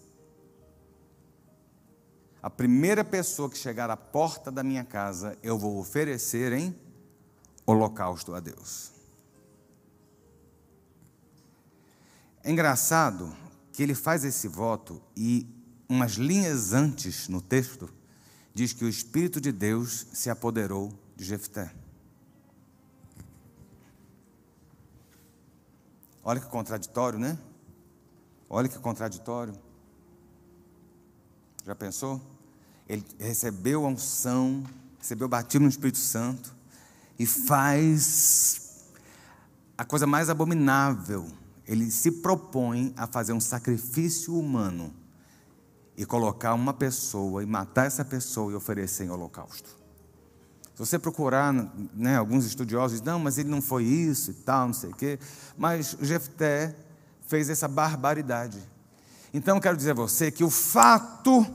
[2.42, 6.74] a primeira pessoa que chegar à porta da minha casa, eu vou oferecer em
[7.66, 8.92] holocausto a Deus.
[12.42, 13.43] É engraçado
[13.74, 15.44] que ele faz esse voto e
[15.88, 17.92] umas linhas antes no texto
[18.54, 21.74] diz que o espírito de Deus se apoderou de Jefté.
[26.22, 27.36] Olha que contraditório, né?
[28.48, 29.52] Olha que contraditório.
[31.66, 32.22] Já pensou?
[32.88, 34.62] Ele recebeu a unção,
[35.00, 36.54] recebeu o batismo no Espírito Santo
[37.18, 38.84] e faz
[39.76, 41.26] a coisa mais abominável
[41.66, 44.94] ele se propõe a fazer um sacrifício humano
[45.96, 49.84] e colocar uma pessoa e matar essa pessoa e oferecer em holocausto.
[50.74, 51.52] Se você procurar,
[51.94, 54.94] né, alguns estudiosos dizem, não, mas ele não foi isso e tal, não sei o
[54.94, 55.20] quê.
[55.56, 56.74] Mas Jefté
[57.26, 58.58] fez essa barbaridade.
[59.32, 61.46] Então, quero dizer a você que o fato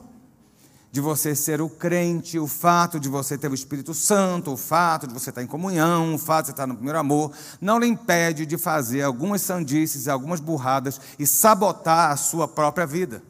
[0.92, 5.06] de você ser o crente, o fato de você ter o Espírito Santo, o fato
[5.06, 7.86] de você estar em comunhão, o fato de você estar no primeiro amor, não lhe
[7.86, 13.22] impede de fazer algumas sandices, algumas burradas e sabotar a sua própria vida.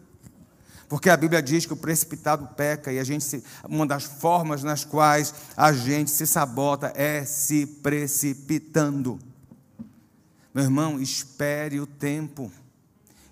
[0.89, 4.65] Porque a Bíblia diz que o precipitado peca e a gente se, uma das formas
[4.65, 9.19] nas quais a gente se sabota é se precipitando.
[10.53, 12.51] Meu irmão, espere o tempo.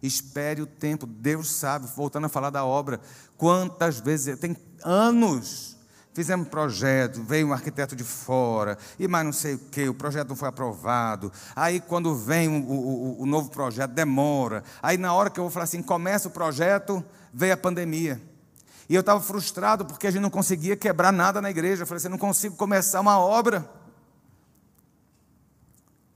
[0.02, 1.06] Espere o tempo.
[1.06, 3.00] Deus sabe, voltando a falar da obra,
[3.36, 5.76] quantas vezes, tem anos,
[6.12, 10.28] fizemos projeto, veio um arquiteto de fora, e mais não sei o que, o projeto
[10.28, 11.32] não foi aprovado.
[11.54, 14.64] Aí quando vem o, o, o novo projeto, demora.
[14.82, 18.20] Aí na hora que eu vou falar assim, começa o projeto, veio a pandemia.
[18.88, 21.82] E eu estava frustrado porque a gente não conseguia quebrar nada na igreja.
[21.82, 23.68] Eu falei assim, não consigo começar uma obra.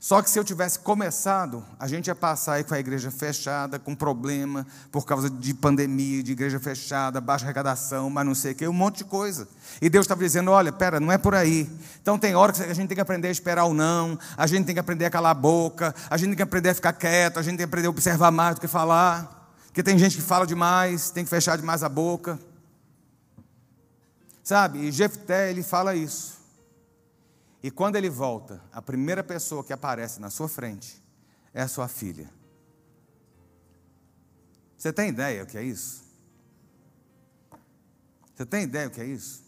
[0.03, 3.79] Só que se eu tivesse começado, a gente ia passar aí com a igreja fechada,
[3.79, 8.55] com problema por causa de pandemia, de igreja fechada, baixa arrecadação, mas não sei o
[8.55, 9.47] que, um monte de coisa.
[9.81, 11.71] E Deus estava dizendo: olha, pera, não é por aí.
[12.01, 14.65] Então tem hora que a gente tem que aprender a esperar o não, a gente
[14.65, 17.39] tem que aprender a calar a boca, a gente tem que aprender a ficar quieto,
[17.39, 19.53] a gente tem que aprender a observar mais do que falar.
[19.67, 22.37] Porque tem gente que fala demais, tem que fechar demais a boca.
[24.43, 24.79] Sabe?
[24.79, 26.42] E Jefté, ele fala isso.
[27.63, 31.01] E quando ele volta, a primeira pessoa que aparece na sua frente
[31.53, 32.29] é a sua filha.
[34.77, 36.03] Você tem ideia o que é isso?
[38.35, 39.41] Você tem ideia o que é isso?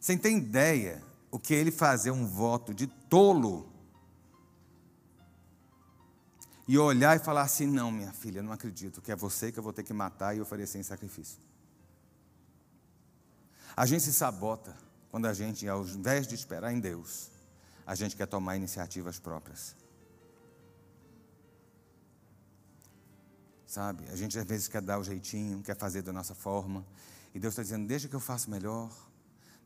[0.00, 3.70] Você tem ideia o que é ele fazer um voto de tolo
[6.66, 9.62] e olhar e falar assim: não, minha filha, não acredito que é você que eu
[9.62, 11.38] vou ter que matar e oferecer em sacrifício.
[13.76, 14.74] A gente se sabota
[15.10, 17.30] quando a gente, ao invés de esperar em Deus,
[17.86, 19.74] a gente quer tomar iniciativas próprias.
[23.66, 24.04] Sabe?
[24.10, 26.84] A gente às vezes quer dar o jeitinho, quer fazer da nossa forma.
[27.34, 28.90] E Deus está dizendo: deixa que eu faça melhor.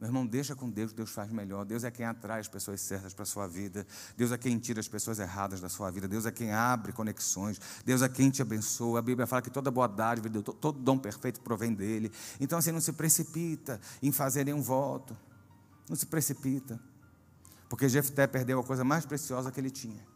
[0.00, 1.64] Meu irmão, deixa com Deus, Deus faz melhor.
[1.64, 3.86] Deus é quem atrai as pessoas certas para a sua vida.
[4.16, 6.08] Deus é quem tira as pessoas erradas da sua vida.
[6.08, 7.60] Deus é quem abre conexões.
[7.84, 8.98] Deus é quem te abençoa.
[8.98, 12.12] A Bíblia fala que toda boa dádiva, todo dom perfeito provém dele.
[12.40, 15.16] Então, assim, não se precipita em fazer nenhum voto.
[15.88, 16.80] Não se precipita.
[17.68, 20.06] Porque Jefté perdeu a coisa mais preciosa que ele tinha,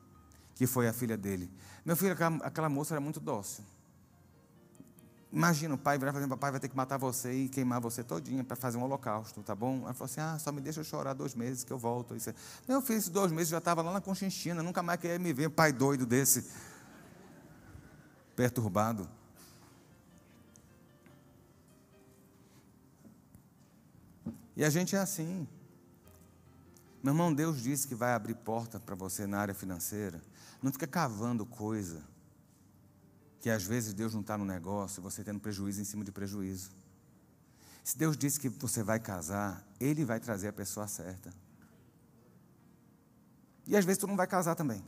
[0.55, 1.51] que foi a filha dele.
[1.85, 3.65] Meu filho, aquela, aquela moça era muito dócil.
[5.31, 8.03] Imagina o pai virar e falar, papai vai ter que matar você e queimar você
[8.03, 9.83] todinha para fazer um holocausto, tá bom?
[9.83, 12.17] Ela falou assim, ah, só me deixa eu chorar dois meses que eu volto.
[12.17, 12.33] Isso.
[12.67, 15.51] Meu filho, esses dois meses já estava lá na Conchinchina, nunca mais queria me ver,
[15.51, 16.51] pai doido desse,
[18.35, 19.09] perturbado.
[24.57, 25.47] E a gente é assim.
[27.03, 30.21] Meu irmão, Deus disse que vai abrir porta para você na área financeira.
[30.63, 32.03] Não fica cavando coisa
[33.41, 36.71] que às vezes Deus não está no negócio, você tendo prejuízo em cima de prejuízo.
[37.85, 41.33] Se Deus disse que você vai casar, Ele vai trazer a pessoa certa.
[43.67, 44.85] E às vezes tu não vai casar também.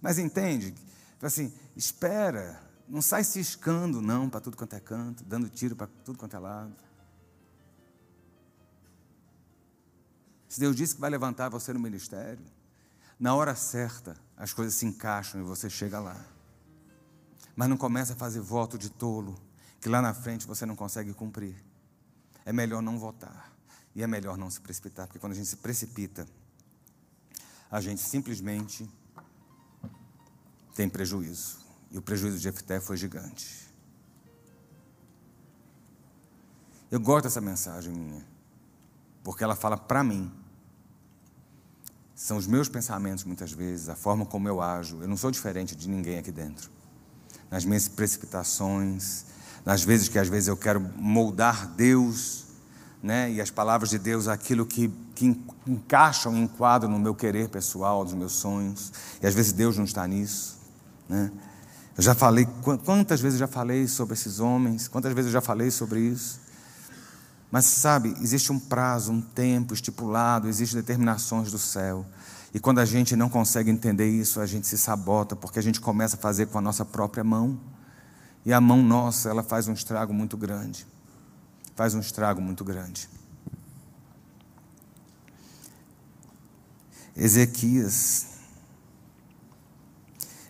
[0.00, 0.74] Mas entende?
[1.20, 6.18] Assim, espera, não sai ciscando não para tudo quanto é canto, dando tiro para tudo
[6.18, 6.87] quanto é lado.
[10.48, 12.44] Se Deus disse que vai levantar você no ministério,
[13.20, 16.16] na hora certa, as coisas se encaixam e você chega lá.
[17.54, 19.38] Mas não começa a fazer voto de tolo,
[19.80, 21.56] que lá na frente você não consegue cumprir.
[22.44, 23.52] É melhor não votar.
[23.94, 26.26] E é melhor não se precipitar, porque quando a gente se precipita,
[27.70, 28.88] a gente simplesmente
[30.74, 31.58] tem prejuízo.
[31.90, 33.66] E o prejuízo de Jefté foi gigante.
[36.90, 38.24] Eu gosto dessa mensagem minha,
[39.28, 40.32] porque ela fala para mim
[42.14, 45.02] são os meus pensamentos, muitas vezes, a forma como eu ajo.
[45.02, 46.70] Eu não sou diferente de ninguém aqui dentro.
[47.50, 49.26] Nas minhas precipitações,
[49.66, 52.46] nas vezes que às vezes eu quero moldar Deus,
[53.02, 53.30] né?
[53.30, 58.14] e as palavras de Deus, aquilo que, que encaixam enquadram no meu querer pessoal, dos
[58.14, 60.56] meus sonhos, e às vezes Deus não está nisso.
[61.06, 61.30] Né?
[61.98, 62.48] Eu já falei,
[62.82, 66.47] quantas vezes eu já falei sobre esses homens, quantas vezes eu já falei sobre isso.
[67.50, 72.04] Mas sabe, existe um prazo, um tempo estipulado, existem determinações do céu.
[72.52, 75.80] E quando a gente não consegue entender isso, a gente se sabota, porque a gente
[75.80, 77.58] começa a fazer com a nossa própria mão.
[78.44, 80.86] E a mão nossa, ela faz um estrago muito grande.
[81.74, 83.08] Faz um estrago muito grande.
[87.16, 88.26] Ezequias.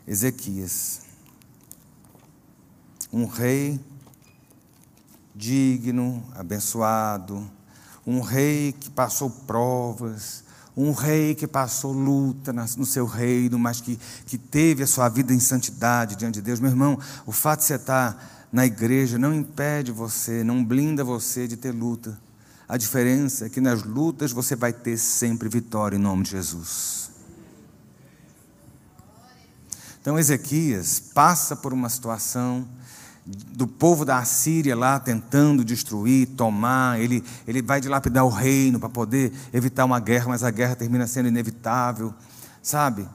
[0.06, 1.02] Ezequias.
[3.12, 3.80] Um rei
[5.38, 7.48] digno, abençoado,
[8.04, 10.42] um rei que passou provas,
[10.76, 15.32] um rei que passou luta no seu reino, mas que, que teve a sua vida
[15.32, 16.58] em santidade diante de Deus.
[16.58, 21.46] Meu irmão, o fato de você estar na igreja não impede você, não blinda você
[21.46, 22.18] de ter luta.
[22.68, 27.10] A diferença é que nas lutas você vai ter sempre vitória em nome de Jesus.
[30.00, 32.66] Então Ezequias passa por uma situação
[33.28, 38.88] do povo da Assíria lá tentando destruir, tomar, ele, ele vai dilapidar o reino para
[38.88, 42.14] poder evitar uma guerra, mas a guerra termina sendo inevitável,
[42.62, 43.06] sabe?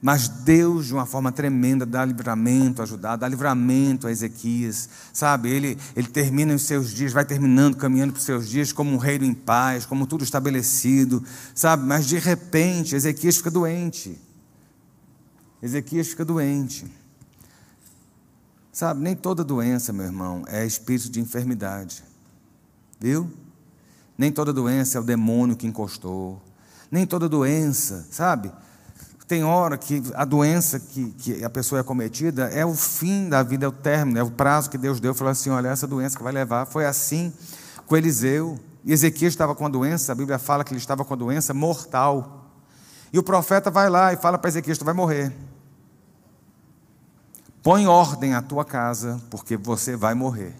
[0.00, 5.48] Mas Deus, de uma forma tremenda, dá livramento, ajudar, dá livramento a Ezequias, sabe?
[5.48, 8.96] Ele, ele termina os seus dias, vai terminando, caminhando para os seus dias como um
[8.96, 11.22] reino em paz, como tudo estabelecido,
[11.54, 11.86] sabe?
[11.86, 14.20] Mas de repente, Ezequias fica doente.
[15.62, 16.84] Ezequias fica doente.
[18.72, 22.02] Sabe, nem toda doença, meu irmão, é espírito de enfermidade.
[22.98, 23.30] Viu?
[24.16, 26.40] Nem toda doença é o demônio que encostou.
[26.90, 28.50] Nem toda doença, sabe?
[29.28, 33.42] Tem hora que a doença que, que a pessoa é cometida é o fim da
[33.42, 35.14] vida, é o término, é o prazo que Deus deu.
[35.14, 36.66] Falou assim: olha, essa doença que vai levar.
[36.66, 37.32] Foi assim
[37.86, 38.58] com Eliseu.
[38.84, 41.54] E Ezequias estava com a doença, a Bíblia fala que ele estava com a doença
[41.54, 42.50] mortal.
[43.12, 45.32] E o profeta vai lá e fala para Ezequias: tu vai morrer.
[47.62, 50.54] Põe ordem à tua casa, porque você vai morrer.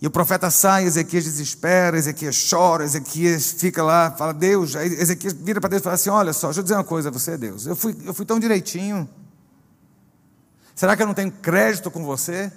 [0.00, 5.34] E o profeta sai, Ezequias desespera, Ezequias chora, Ezequias fica lá, fala, Deus, aí Ezequias
[5.34, 7.36] vira para Deus e fala assim: Olha só, deixa eu dizer uma coisa a você,
[7.36, 7.66] Deus.
[7.66, 9.08] Eu fui, eu fui tão direitinho.
[10.74, 12.50] Será que eu não tenho crédito com você?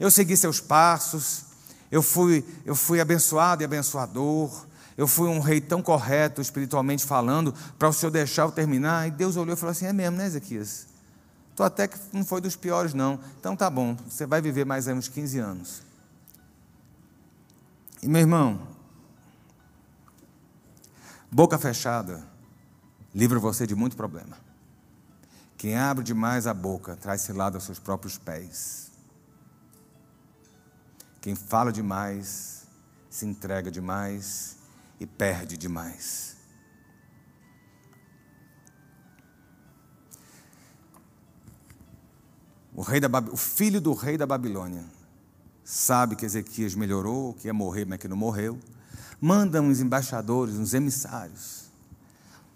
[0.00, 1.44] Eu segui seus passos,
[1.90, 4.66] eu fui, eu fui abençoado e abençoador,
[4.98, 9.06] eu fui um rei tão correto, espiritualmente falando, para o senhor deixar eu terminar.
[9.06, 10.88] E Deus olhou e falou assim: é mesmo, né, Ezequias?
[11.54, 13.20] Tu até que não foi dos piores, não.
[13.38, 15.82] Então tá bom, você vai viver mais aí uns 15 anos.
[18.02, 18.60] E meu irmão,
[21.30, 22.26] boca fechada
[23.14, 24.36] livra você de muito problema.
[25.56, 28.90] Quem abre demais a boca traz lado aos seus próprios pés.
[31.20, 32.66] Quem fala demais,
[33.08, 34.57] se entrega demais
[35.00, 36.36] e perde demais.
[42.74, 44.84] O, rei da, o filho do rei da Babilônia
[45.64, 48.58] sabe que Ezequias melhorou, que ia morrer, mas que não morreu.
[49.20, 51.64] Manda uns embaixadores, uns emissários,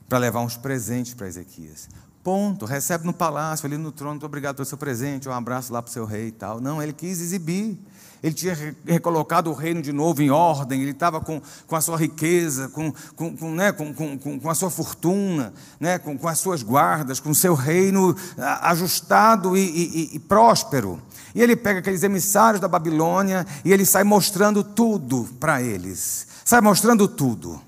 [0.08, 1.88] para levar uns presentes para Ezequias.
[2.22, 2.66] Ponto.
[2.66, 5.90] Recebe no palácio, ali no trono, muito obrigado pelo seu presente, um abraço lá para
[5.90, 6.60] o seu rei e tal.
[6.60, 7.78] Não, ele quis exibir.
[8.22, 8.56] Ele tinha
[8.86, 12.92] recolocado o reino de novo em ordem, ele estava com, com a sua riqueza, com,
[13.16, 17.18] com, com, né, com, com, com a sua fortuna, né, com, com as suas guardas,
[17.18, 18.14] com o seu reino
[18.60, 21.02] ajustado e, e, e próspero.
[21.34, 26.28] E ele pega aqueles emissários da Babilônia e ele sai mostrando tudo para eles.
[26.44, 27.60] Sai mostrando tudo.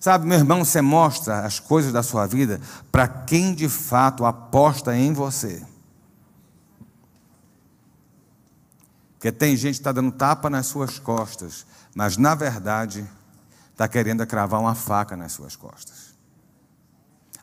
[0.00, 4.96] Sabe, meu irmão, você mostra as coisas da sua vida para quem de fato aposta
[4.96, 5.62] em você.
[9.22, 11.64] Porque tem gente que está dando tapa nas suas costas,
[11.94, 13.08] mas na verdade
[13.70, 16.16] está querendo cravar uma faca nas suas costas.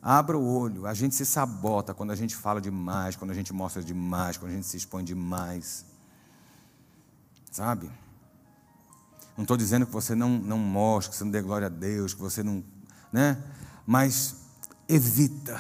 [0.02, 3.54] Abra o olho, a gente se sabota quando a gente fala demais, quando a gente
[3.54, 5.86] mostra demais, quando a gente se expõe demais.
[7.50, 7.90] Sabe?
[9.38, 12.14] Não estou dizendo que você não, não mostre, que você não dê glória a Deus,
[12.14, 12.62] que você não.
[13.10, 13.42] Né?
[13.88, 14.36] Mas
[14.86, 15.58] evita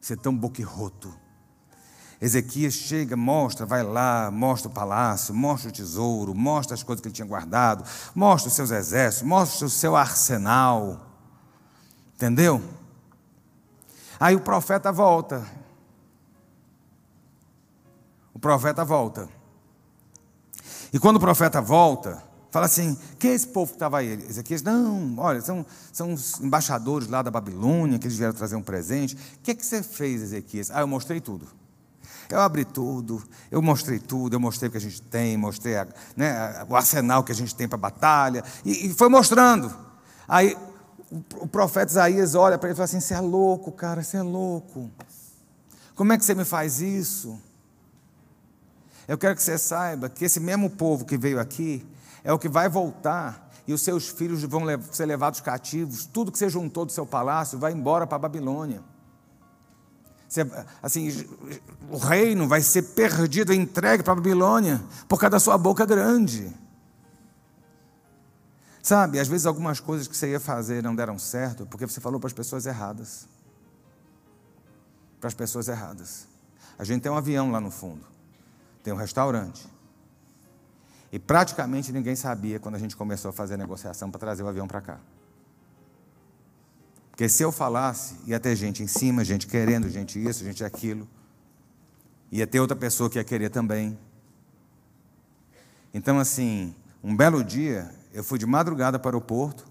[0.00, 1.16] ser tão boquirroto.
[2.20, 7.08] Ezequias chega, mostra, vai lá, mostra o palácio, mostra o tesouro, mostra as coisas que
[7.08, 11.06] ele tinha guardado, mostra os seus exércitos, mostra o seu arsenal.
[12.14, 12.60] Entendeu?
[14.18, 15.46] Aí o profeta volta.
[18.34, 19.28] O profeta volta.
[20.92, 24.10] E quando o profeta volta, Fala assim, quem é esse povo que estava aí?
[24.10, 28.62] Ezequias, não, olha, são, são os embaixadores lá da Babilônia, que eles vieram trazer um
[28.62, 29.14] presente.
[29.14, 30.70] O que é que você fez, Ezequias?
[30.70, 31.46] Ah, eu mostrei tudo.
[32.30, 35.86] Eu abri tudo, eu mostrei tudo, eu mostrei o que a gente tem, mostrei a,
[36.16, 39.74] né, o arsenal que a gente tem para batalha, e, e, foi mostrando.
[40.28, 40.56] Aí
[41.40, 44.22] o profeta Isaías olha para ele e fala assim: Você é louco, cara, você é
[44.22, 44.90] louco.
[45.94, 47.40] Como é que você me faz isso?
[49.06, 51.86] Eu quero que você saiba que esse mesmo povo que veio aqui,
[52.22, 54.62] é o que vai voltar e os seus filhos vão
[54.92, 56.04] ser levados cativos.
[56.04, 58.82] Tudo que você juntou do seu palácio vai embora para a Babilônia.
[60.82, 61.08] Assim,
[61.90, 66.52] o reino vai ser perdido, entregue para a Babilônia por causa da sua boca grande.
[68.82, 72.20] Sabe, às vezes algumas coisas que você ia fazer não deram certo porque você falou
[72.20, 73.26] para as pessoas erradas.
[75.20, 76.26] Para as pessoas erradas.
[76.78, 78.06] A gente tem um avião lá no fundo,
[78.84, 79.68] tem um restaurante,
[81.10, 84.48] e praticamente ninguém sabia quando a gente começou a fazer a negociação para trazer o
[84.48, 85.00] avião para cá.
[87.18, 91.04] Porque se eu falasse, ia ter gente em cima, gente querendo, gente isso, gente aquilo.
[92.30, 93.98] Ia ter outra pessoa que ia querer também.
[95.92, 99.66] Então, assim, um belo dia, eu fui de madrugada para o aeroporto.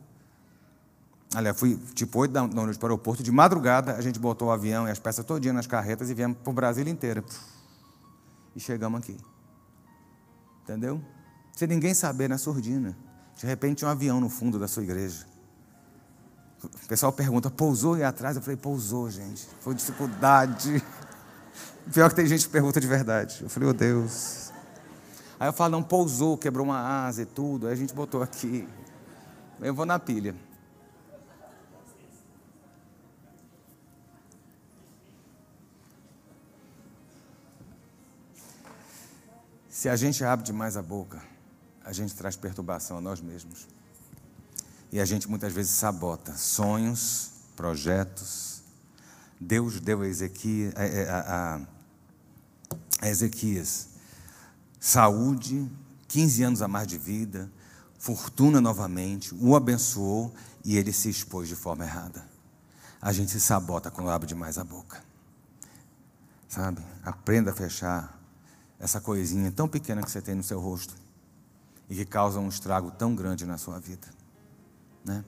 [1.33, 3.23] Aliás, fui tipo 8 da noite para o aeroporto.
[3.23, 6.39] De madrugada, a gente botou o avião e as peças todinhas nas carretas e viemos
[6.39, 7.23] para o Brasil inteiro.
[8.53, 9.15] E chegamos aqui.
[10.63, 11.01] Entendeu?
[11.55, 12.93] sem ninguém saber na surdina.
[13.37, 15.36] De repente, um avião no fundo da sua igreja.
[16.63, 18.35] O pessoal pergunta, pousou aí atrás?
[18.35, 19.47] Eu falei, pousou, gente.
[19.61, 20.83] Foi dificuldade.
[21.93, 23.39] Pior que tem gente que pergunta de verdade.
[23.41, 24.51] Eu falei, oh Deus.
[25.39, 27.67] Aí eu falo, não, pousou, quebrou uma asa e tudo.
[27.67, 28.67] Aí a gente botou aqui.
[29.61, 30.35] Eu vou na pilha.
[39.69, 41.21] Se a gente abre demais a boca,
[41.85, 43.67] a gente traz perturbação a nós mesmos.
[44.97, 48.63] E a gente muitas vezes sabota sonhos, projetos.
[49.39, 53.89] Deus deu a Ezequias, a, a, a Ezequias
[54.79, 55.69] saúde,
[56.07, 57.47] 15 anos a mais de vida,
[57.99, 60.33] fortuna novamente, o abençoou
[60.65, 62.25] e ele se expôs de forma errada.
[62.99, 64.99] A gente se sabota quando abre demais a boca.
[66.49, 66.81] Sabe?
[67.03, 68.19] Aprenda a fechar
[68.79, 70.95] essa coisinha tão pequena que você tem no seu rosto
[71.87, 74.16] e que causam um estrago tão grande na sua vida,
[75.07, 75.23] né?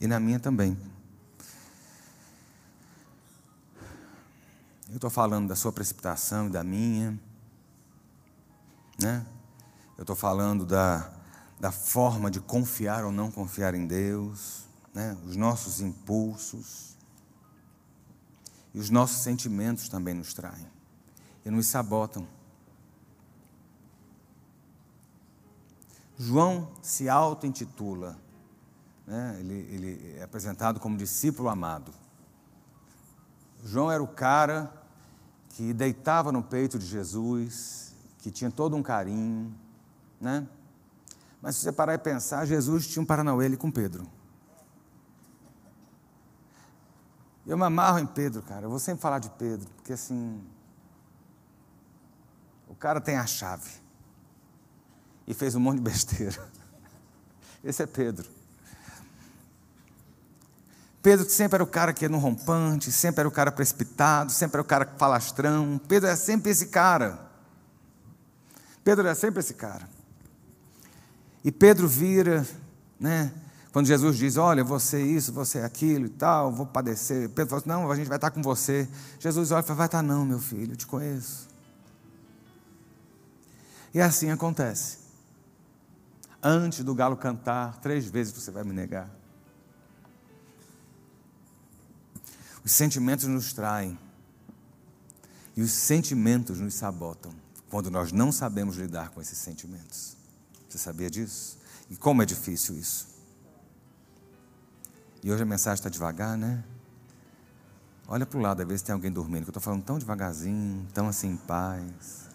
[0.00, 0.78] E na minha também.
[4.88, 7.18] Eu estou falando da sua precipitação e da minha,
[8.98, 9.26] né?
[9.98, 11.12] Eu estou falando da,
[11.60, 14.64] da forma de confiar ou não confiar em Deus,
[14.94, 15.18] né?
[15.26, 16.96] Os nossos impulsos
[18.72, 20.66] e os nossos sentimentos também nos traem
[21.44, 22.26] e nos sabotam.
[26.16, 28.18] João se auto-intitula,
[29.08, 29.38] né?
[29.40, 31.92] ele, ele é apresentado como discípulo amado.
[33.64, 34.70] João era o cara
[35.48, 39.52] que deitava no peito de Jesus, que tinha todo um carinho,
[40.20, 40.46] Né?
[41.40, 44.06] Mas se você parar e pensar, Jesus tinha um Paranauê ali com Pedro.
[47.46, 48.66] Eu me amarro em Pedro, cara.
[48.66, 50.44] Eu vou sempre falar de Pedro, porque assim.
[52.68, 53.70] O cara tem a chave.
[55.26, 56.36] E fez um monte de besteira.
[57.62, 58.37] Esse é Pedro.
[61.02, 64.56] Pedro sempre era o cara que ia no rompante, sempre era o cara precipitado, sempre
[64.56, 65.80] era o cara falastrão.
[65.86, 67.18] Pedro é sempre esse cara.
[68.82, 69.88] Pedro é sempre esse cara.
[71.44, 72.46] E Pedro vira,
[72.98, 73.32] né?
[73.72, 77.28] Quando Jesus diz: Olha, você isso, você aquilo e tal, vou padecer.
[77.28, 78.88] Pedro fala: assim, Não, a gente vai estar com você.
[79.20, 81.48] Jesus olha e fala: Vai estar, não, meu filho, eu te conheço.
[83.94, 84.98] E assim acontece.
[86.42, 89.17] Antes do galo cantar, três vezes você vai me negar.
[92.68, 93.98] Os sentimentos nos traem.
[95.56, 97.32] E os sentimentos nos sabotam
[97.70, 100.18] quando nós não sabemos lidar com esses sentimentos.
[100.68, 101.58] Você sabia disso?
[101.88, 103.08] E como é difícil isso?
[105.22, 106.62] E hoje a mensagem está devagar, né?
[108.06, 110.86] Olha para o lado, às vezes tem alguém dormindo, que eu estou falando tão devagarzinho,
[110.92, 112.28] tão assim em paz.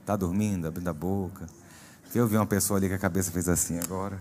[0.00, 1.46] Está dormindo, abrindo a boca.
[2.12, 4.20] Eu vi uma pessoa ali que a cabeça fez assim agora.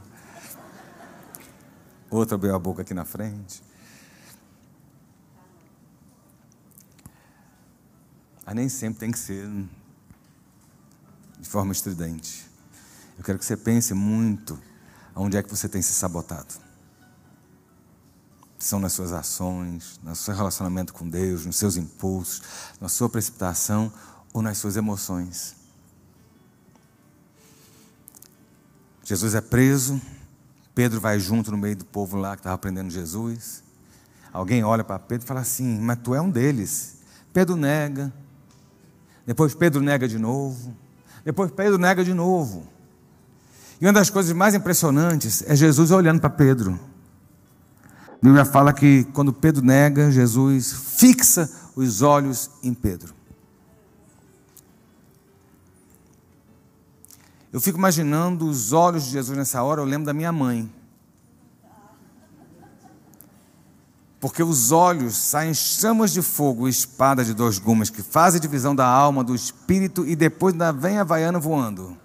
[2.12, 3.64] Outra abriu a boca aqui na frente.
[8.46, 9.50] Mas nem sempre tem que ser
[11.40, 12.46] de forma estridente.
[13.18, 14.60] Eu quero que você pense muito
[15.16, 16.54] onde é que você tem se sabotado.
[18.60, 22.42] São nas suas ações, no seu relacionamento com Deus, nos seus impulsos,
[22.80, 23.92] na sua precipitação
[24.34, 25.56] ou nas suas emoções.
[29.04, 30.02] Jesus é preso,
[30.74, 33.64] Pedro vai junto no meio do povo lá que estava aprendendo Jesus.
[34.34, 36.98] Alguém olha para Pedro e fala assim: Mas tu é um deles.
[37.32, 38.12] Pedro nega,
[39.26, 40.76] depois Pedro nega de novo.
[41.24, 42.68] Depois Pedro nega de novo.
[43.82, 46.80] E uma das coisas mais impressionantes é Jesus olhando para Pedro.
[48.14, 53.14] A Bíblia fala que quando Pedro nega, Jesus fixa os olhos em Pedro.
[57.52, 60.70] Eu fico imaginando os olhos de Jesus nessa hora, eu lembro da minha mãe.
[64.26, 68.76] Porque os olhos saem chamas de fogo e espada de dois gumes que fazem divisão
[68.76, 71.96] da alma, do espírito e depois ainda vem a vaiana voando.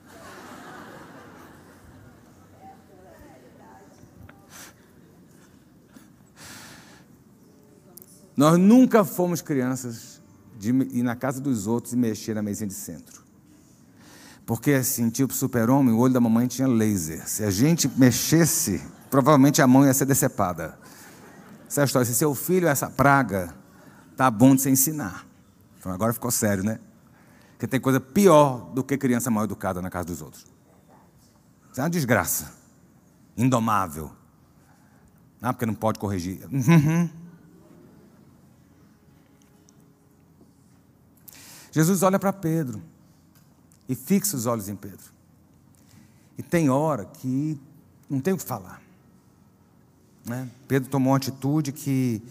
[8.36, 10.20] Nós nunca fomos crianças
[10.58, 13.22] de ir na casa dos outros e mexer na mesinha de centro.
[14.44, 17.26] Porque assim, tipo super-homem, o olho da mamãe tinha laser.
[17.26, 20.78] Se a gente mexesse, provavelmente a mão ia ser decepada.
[21.70, 23.54] Essa história, se seu filho é essa praga,
[24.16, 25.24] tá bom de você ensinar.
[25.78, 26.80] Então agora ficou sério, né?
[27.52, 30.44] Porque tem coisa pior do que criança mal educada na casa dos outros.
[31.70, 32.52] Isso é uma desgraça.
[33.36, 34.10] Indomável.
[35.40, 36.44] Ah, porque não pode corrigir.
[36.50, 37.08] Uhum.
[41.70, 42.82] Jesus olha para Pedro
[43.88, 45.12] e fixa os olhos em Pedro.
[46.36, 47.60] E tem hora que
[48.08, 48.82] não tem o que falar.
[50.24, 50.48] Né?
[50.68, 52.22] Pedro tomou uma atitude que,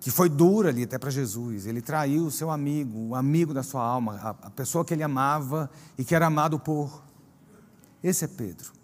[0.00, 1.66] que foi dura ali até para Jesus.
[1.66, 5.02] Ele traiu o seu amigo, o amigo da sua alma, a, a pessoa que ele
[5.02, 7.02] amava e que era amado por.
[8.02, 8.78] Esse é Pedro.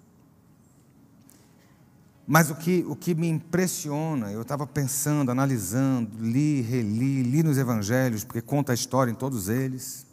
[2.26, 7.58] Mas o que, o que me impressiona, eu estava pensando, analisando, li, reli, li nos
[7.58, 10.06] evangelhos, porque conta a história em todos eles.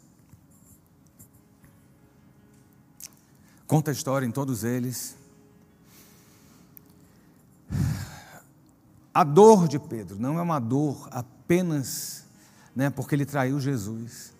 [3.66, 5.16] Conta a história em todos eles.
[9.14, 12.24] A dor de Pedro não é uma dor apenas
[12.74, 14.32] né, porque ele traiu Jesus,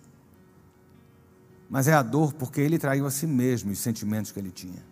[1.69, 4.83] mas é a dor porque ele traiu a si mesmo os sentimentos que ele tinha.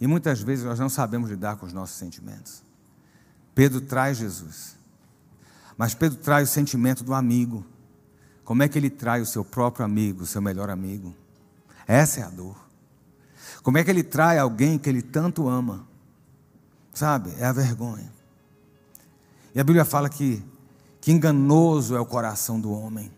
[0.00, 2.62] E muitas vezes nós não sabemos lidar com os nossos sentimentos.
[3.54, 4.76] Pedro traz Jesus,
[5.76, 7.64] mas Pedro traz o sentimento do amigo.
[8.44, 11.14] Como é que ele trai o seu próprio amigo, o seu melhor amigo?
[11.86, 12.56] Essa é a dor.
[13.62, 15.86] Como é que ele trai alguém que ele tanto ama?
[16.94, 17.34] Sabe?
[17.38, 18.10] É a vergonha.
[19.54, 20.42] E a Bíblia fala que,
[21.00, 23.12] que enganoso é o coração do homem.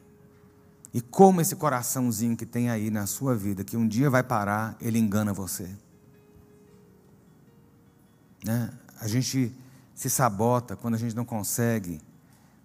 [0.93, 4.77] E como esse coraçãozinho que tem aí na sua vida, que um dia vai parar,
[4.81, 5.69] ele engana você.
[8.43, 8.73] Né?
[8.99, 9.55] A gente
[9.95, 12.01] se sabota quando a gente não consegue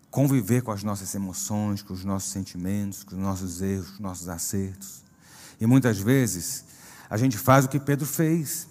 [0.09, 3.99] conviver com as nossas emoções, com os nossos sentimentos, com os nossos erros, com os
[3.99, 5.03] nossos acertos.
[5.59, 6.65] E muitas vezes
[7.09, 8.67] a gente faz o que Pedro fez.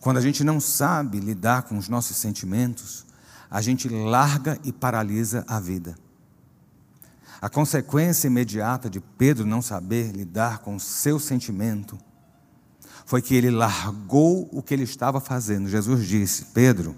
[0.00, 3.04] Quando a gente não sabe lidar com os nossos sentimentos,
[3.50, 5.96] a gente larga e paralisa a vida.
[7.40, 11.98] A consequência imediata de Pedro não saber lidar com o seu sentimento
[13.06, 15.68] foi que ele largou o que ele estava fazendo.
[15.68, 16.96] Jesus disse: Pedro,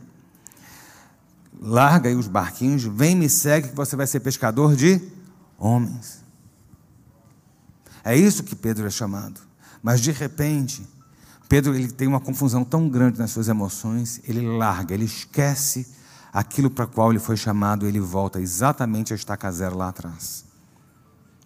[1.61, 5.01] larga aí os barquinhos, vem me segue que você vai ser pescador de
[5.59, 6.25] homens.
[8.03, 9.41] É isso que Pedro é chamado.
[9.83, 10.87] Mas de repente,
[11.51, 15.93] Pedro ele tem uma confusão tão grande nas suas emoções, ele larga, ele esquece
[16.33, 20.45] aquilo para qual ele foi chamado, ele volta exatamente a estaca zero lá atrás.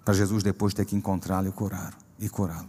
[0.04, 1.94] Para Jesus depois ter que encontrá-lo e curá-lo.
[2.20, 2.68] E curá-lo.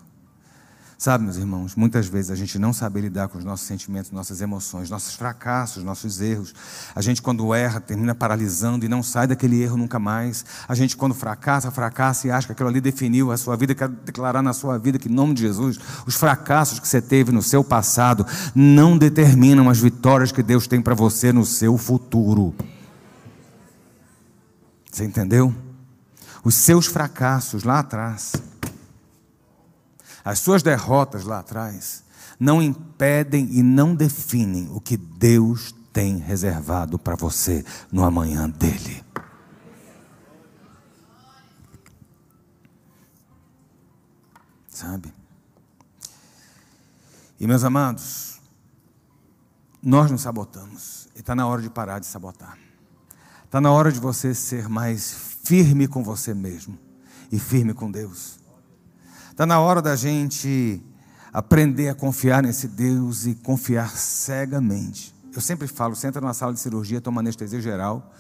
[0.98, 4.40] Sabe, meus irmãos, muitas vezes a gente não sabe lidar com os nossos sentimentos, nossas
[4.40, 6.54] emoções, nossos fracassos, nossos erros.
[6.96, 10.46] A gente, quando erra, termina paralisando e não sai daquele erro nunca mais.
[10.68, 13.76] A gente, quando fracassa, fracassa e acha que aquilo ali definiu a sua vida.
[13.76, 15.78] Quero declarar na sua vida que, em nome de Jesus,
[16.08, 18.26] os fracassos que você teve no seu passado
[18.56, 22.56] não determinam as vitórias que Deus tem para você no seu futuro.
[24.90, 25.54] Você entendeu?
[26.42, 28.32] Os seus fracassos lá atrás
[30.26, 32.04] as suas derrotas lá atrás
[32.40, 39.06] não impedem e não definem o que Deus tem reservado para você no amanhã dele.
[44.68, 45.14] Sabe?
[47.40, 48.42] E meus amados,
[49.82, 52.58] nós nos sabotamos e está na hora de parar de sabotar.
[53.46, 56.78] Está na hora de você ser mais firme com você mesmo
[57.32, 58.45] e firme com Deus.
[59.36, 60.82] Está na hora da gente
[61.34, 65.14] aprender a confiar nesse Deus e confiar cegamente.
[65.34, 68.14] Eu sempre falo, você entra numa sala de cirurgia, toma anestesia geral,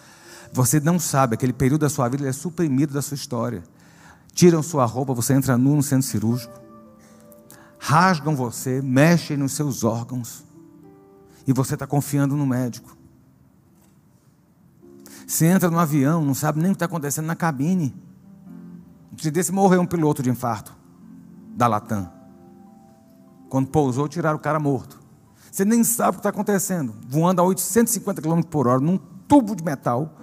[0.52, 3.64] você não sabe, aquele período da sua vida é suprimido da sua história.
[4.34, 6.60] Tiram sua roupa, você entra nu no centro cirúrgico,
[7.80, 10.44] rasgam você, mexem nos seus órgãos,
[11.48, 12.98] e você está confiando no médico.
[15.26, 17.96] Você entra no avião, não sabe nem o que está acontecendo na cabine.
[19.18, 20.84] Se desse morreu um piloto de infarto
[21.56, 22.12] da Latam.
[23.50, 25.00] Quando pousou, tiraram o cara morto.
[25.52, 26.94] Você nem sabe o que está acontecendo.
[27.08, 30.14] Voando a 850 km por hora, num tubo de metal,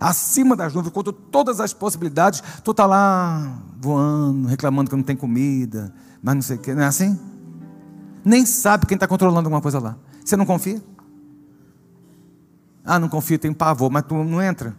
[0.00, 5.16] acima das nuvens, com todas as possibilidades, tu está lá voando, reclamando que não tem
[5.16, 6.74] comida, mas não sei o quê.
[6.74, 7.18] Não é assim?
[8.24, 9.96] Nem sabe quem está controlando alguma coisa lá.
[10.24, 10.82] Você não confia?
[12.84, 14.74] Ah, não confia, tem pavor, mas tu não entra.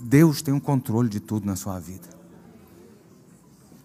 [0.00, 2.13] Deus tem o um controle de tudo na sua vida.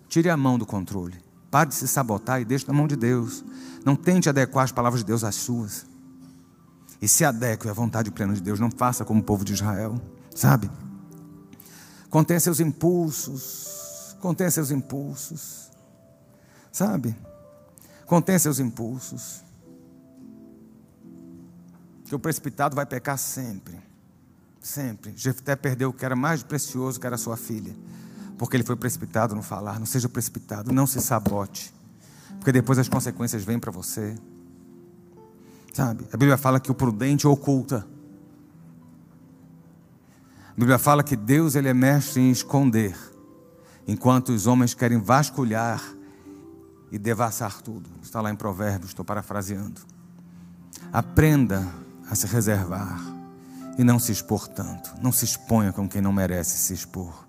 [0.10, 1.24] Tire a mão do controle.
[1.52, 3.46] Pare de se sabotar e deixe na mão de Deus.
[3.86, 5.86] Não tente adequar as palavras de Deus às suas.
[7.00, 8.60] E se adeque à vontade plena de Deus.
[8.60, 10.02] Não faça como o povo de Israel.
[10.36, 10.70] Sabe?
[12.10, 14.18] Contenha seus impulsos.
[14.20, 15.70] Contenha seus impulsos.
[16.72, 17.16] Sabe?
[18.08, 19.44] Contenha seus impulsos.
[22.06, 23.80] Que o precipitado vai pecar sempre.
[24.60, 25.14] Sempre.
[25.16, 27.76] Jefté perdeu o que era mais precioso, que era sua filha
[28.40, 29.78] porque ele foi precipitado no falar.
[29.78, 31.74] Não seja precipitado, não se sabote,
[32.40, 34.18] porque depois as consequências vêm para você.
[35.74, 36.08] Sabe?
[36.12, 37.86] A Bíblia fala que o prudente oculta.
[40.52, 42.98] A Bíblia fala que Deus ele é mestre em esconder,
[43.86, 45.84] enquanto os homens querem vasculhar
[46.92, 47.90] e devassar tudo.
[48.02, 49.82] Está lá em Provérbios, estou parafraseando.
[50.94, 51.68] Aprenda
[52.10, 53.02] a se reservar
[53.78, 54.94] e não se expor tanto.
[55.02, 57.29] Não se exponha com quem não merece se expor.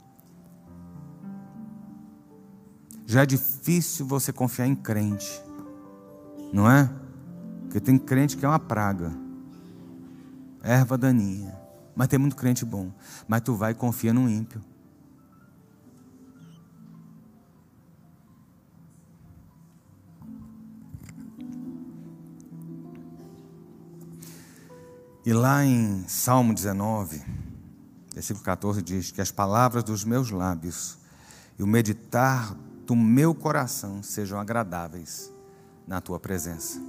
[3.10, 5.42] Já é difícil você confiar em crente,
[6.52, 6.88] não é?
[7.62, 9.12] Porque tem crente que é uma praga,
[10.62, 11.58] erva daninha.
[11.96, 12.92] Mas tem muito crente bom.
[13.26, 14.62] Mas tu vai e confia no ímpio.
[25.26, 27.20] E lá em Salmo 19,
[28.14, 30.96] versículo 14 diz que as palavras dos meus lábios
[31.58, 32.56] e o meditar
[32.90, 35.32] do meu coração sejam agradáveis
[35.86, 36.80] na tua presença.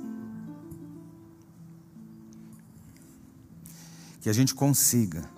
[4.19, 5.29] Que a gente consiga,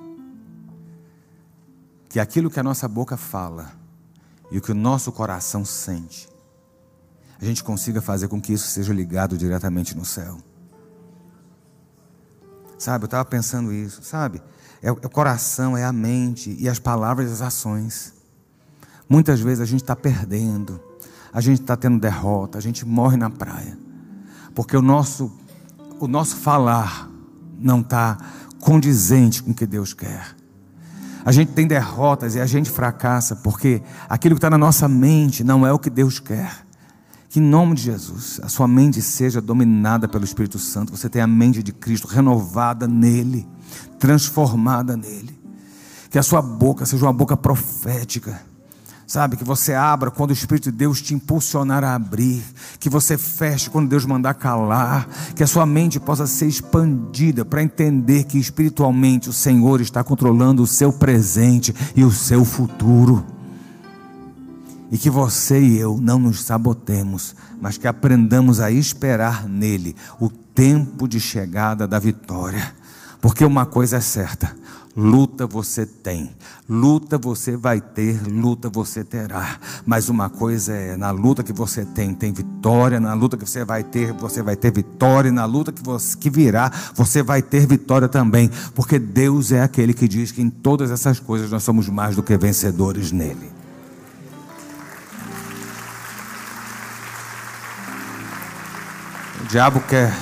[2.07, 3.73] que aquilo que a nossa boca fala
[4.49, 6.29] e o que o nosso coração sente,
[7.41, 10.37] a gente consiga fazer com que isso seja ligado diretamente no céu.
[12.79, 14.41] Sabe, eu estava pensando isso, sabe?
[14.81, 18.22] É, é o coração, é a mente e as palavras e as ações.
[19.13, 20.81] Muitas vezes a gente está perdendo,
[21.31, 23.77] a gente está tendo derrota, a gente morre na praia,
[24.55, 25.31] porque o nosso,
[25.99, 27.11] o nosso falar
[27.59, 28.17] não está
[28.59, 30.35] condizente com o que Deus quer.
[31.23, 35.43] A gente tem derrotas e a gente fracassa porque aquilo que está na nossa mente
[35.43, 36.65] não é o que Deus quer.
[37.29, 40.97] Que em nome de Jesus, a sua mente seja dominada pelo Espírito Santo.
[40.97, 43.47] Você tem a mente de Cristo renovada nele,
[43.99, 45.39] transformada nele
[46.09, 48.52] Que a sua boca seja uma boca profética.
[49.05, 52.41] Sabe, que você abra quando o Espírito de Deus te impulsionar a abrir,
[52.79, 57.61] que você feche quando Deus mandar calar, que a sua mente possa ser expandida para
[57.61, 63.25] entender que espiritualmente o Senhor está controlando o seu presente e o seu futuro.
[64.89, 70.29] E que você e eu não nos sabotemos, mas que aprendamos a esperar nele o
[70.29, 72.73] tempo de chegada da vitória.
[73.19, 74.55] Porque uma coisa é certa:
[74.95, 76.31] luta você tem,
[76.69, 79.59] luta você vai ter, luta você terá.
[79.85, 83.65] Mas uma coisa é: na luta que você tem, tem vitória, na luta que você
[83.65, 87.41] vai ter, você vai ter vitória, e na luta que, você, que virá, você vai
[87.41, 88.49] ter vitória também.
[88.75, 92.23] Porque Deus é aquele que diz que em todas essas coisas nós somos mais do
[92.23, 93.51] que vencedores nele.
[99.41, 100.15] O diabo quer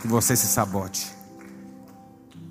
[0.00, 1.15] que você se sabote.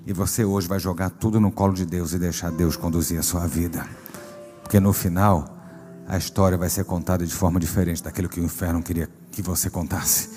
[0.06, 3.22] E você hoje vai jogar tudo no colo de Deus e deixar Deus conduzir a
[3.22, 3.84] sua vida.
[4.62, 5.44] Porque no final,
[6.06, 9.68] a história vai ser contada de forma diferente daquilo que o inferno queria que você
[9.68, 10.30] contasse.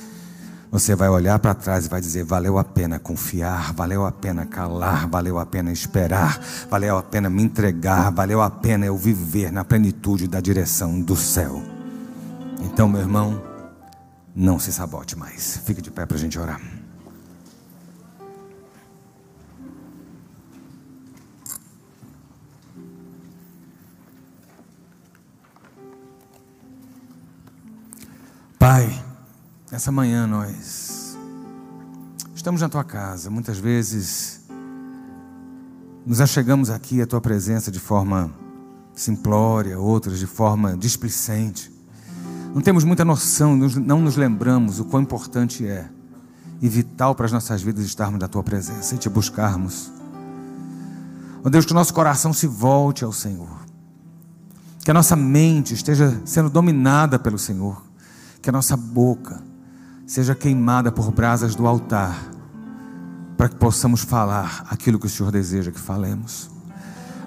[0.72, 4.46] Você vai olhar para trás e vai dizer: valeu a pena confiar, valeu a pena
[4.46, 6.40] calar, valeu a pena esperar,
[6.70, 11.16] valeu a pena me entregar, valeu a pena eu viver na plenitude da direção do
[11.16, 11.62] céu.
[12.62, 13.42] Então, meu irmão,
[14.36, 15.58] não se sabote mais.
[15.66, 16.79] Fique de pé para a gente orar.
[28.60, 28.94] Pai,
[29.72, 31.18] essa manhã nós
[32.36, 33.30] estamos na tua casa.
[33.30, 34.42] Muitas vezes
[36.06, 38.30] nos achegamos aqui à tua presença de forma
[38.94, 41.72] simplória, outras de forma displicente.
[42.54, 45.90] Não temos muita noção, não nos lembramos o quão importante é
[46.62, 49.90] e vital para as nossas vidas estarmos na tua presença e te buscarmos.
[51.38, 53.66] Ó oh Deus, que o nosso coração se volte ao Senhor,
[54.84, 57.88] que a nossa mente esteja sendo dominada pelo Senhor,
[58.42, 59.42] que a nossa boca
[60.06, 62.18] seja queimada por brasas do altar,
[63.38, 66.50] para que possamos falar aquilo que o Senhor deseja que falemos.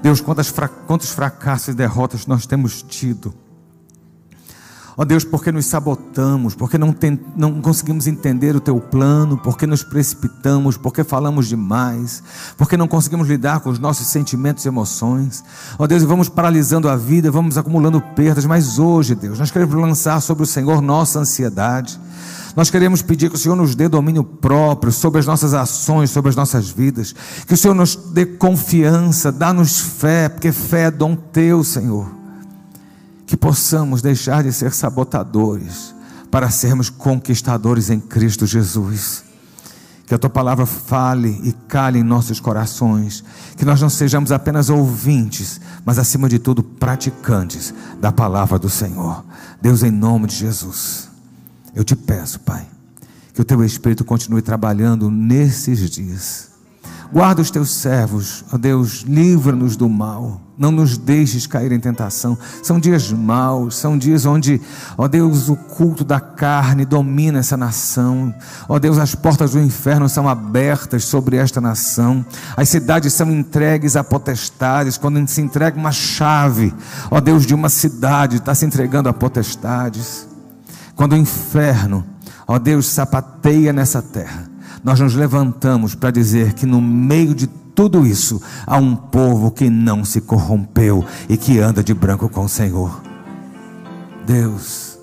[0.02, 3.32] Deus, quantos fracassos e derrotas nós temos tido
[4.94, 9.38] Ó oh Deus, porque nos sabotamos, porque não, tem, não conseguimos entender o teu plano,
[9.38, 12.22] porque nos precipitamos, porque falamos demais,
[12.58, 15.42] porque não conseguimos lidar com os nossos sentimentos e emoções.
[15.78, 19.50] Ó oh Deus, e vamos paralisando a vida, vamos acumulando perdas, mas hoje, Deus, nós
[19.50, 21.98] queremos lançar sobre o Senhor nossa ansiedade.
[22.54, 26.28] Nós queremos pedir que o Senhor nos dê domínio próprio sobre as nossas ações, sobre
[26.28, 27.14] as nossas vidas.
[27.46, 32.21] Que o Senhor nos dê confiança, dá-nos fé, porque fé é dom teu, Senhor
[33.32, 35.94] que possamos deixar de ser sabotadores
[36.30, 39.24] para sermos conquistadores em Cristo Jesus.
[40.06, 43.24] Que a tua palavra fale e cale em nossos corações,
[43.56, 49.24] que nós não sejamos apenas ouvintes, mas acima de tudo praticantes da palavra do Senhor.
[49.62, 51.08] Deus, em nome de Jesus,
[51.74, 52.68] eu te peço, Pai,
[53.32, 56.51] que o teu Espírito continue trabalhando nesses dias
[57.12, 60.40] Guarda os teus servos, ó Deus, livra-nos do mal.
[60.56, 62.38] Não nos deixes cair em tentação.
[62.62, 64.58] São dias maus, são dias onde,
[64.96, 68.34] ó Deus, o culto da carne domina essa nação.
[68.66, 72.24] Ó Deus, as portas do inferno são abertas sobre esta nação.
[72.56, 74.96] As cidades são entregues a potestades.
[74.96, 76.72] Quando se entrega uma chave,
[77.10, 80.26] ó Deus, de uma cidade, está se entregando a potestades.
[80.96, 82.06] Quando o inferno,
[82.48, 84.51] ó Deus, sapateia nessa terra
[84.82, 89.70] nós nos levantamos para dizer que no meio de tudo isso há um povo que
[89.70, 93.02] não se corrompeu e que anda de branco com o Senhor.
[94.26, 94.98] Deus,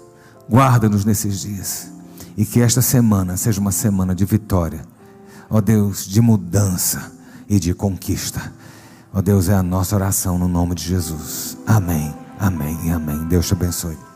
[0.50, 1.92] guarda-nos nesses dias
[2.38, 4.82] e que esta semana seja uma semana de vitória.
[5.50, 7.12] Ó Deus, de mudança
[7.50, 8.54] e de conquista.
[9.14, 11.58] Ó Deus, é a nossa oração no nome de Jesus.
[11.66, 13.26] Amém, amém e amém.
[13.26, 14.09] Deus te abençoe.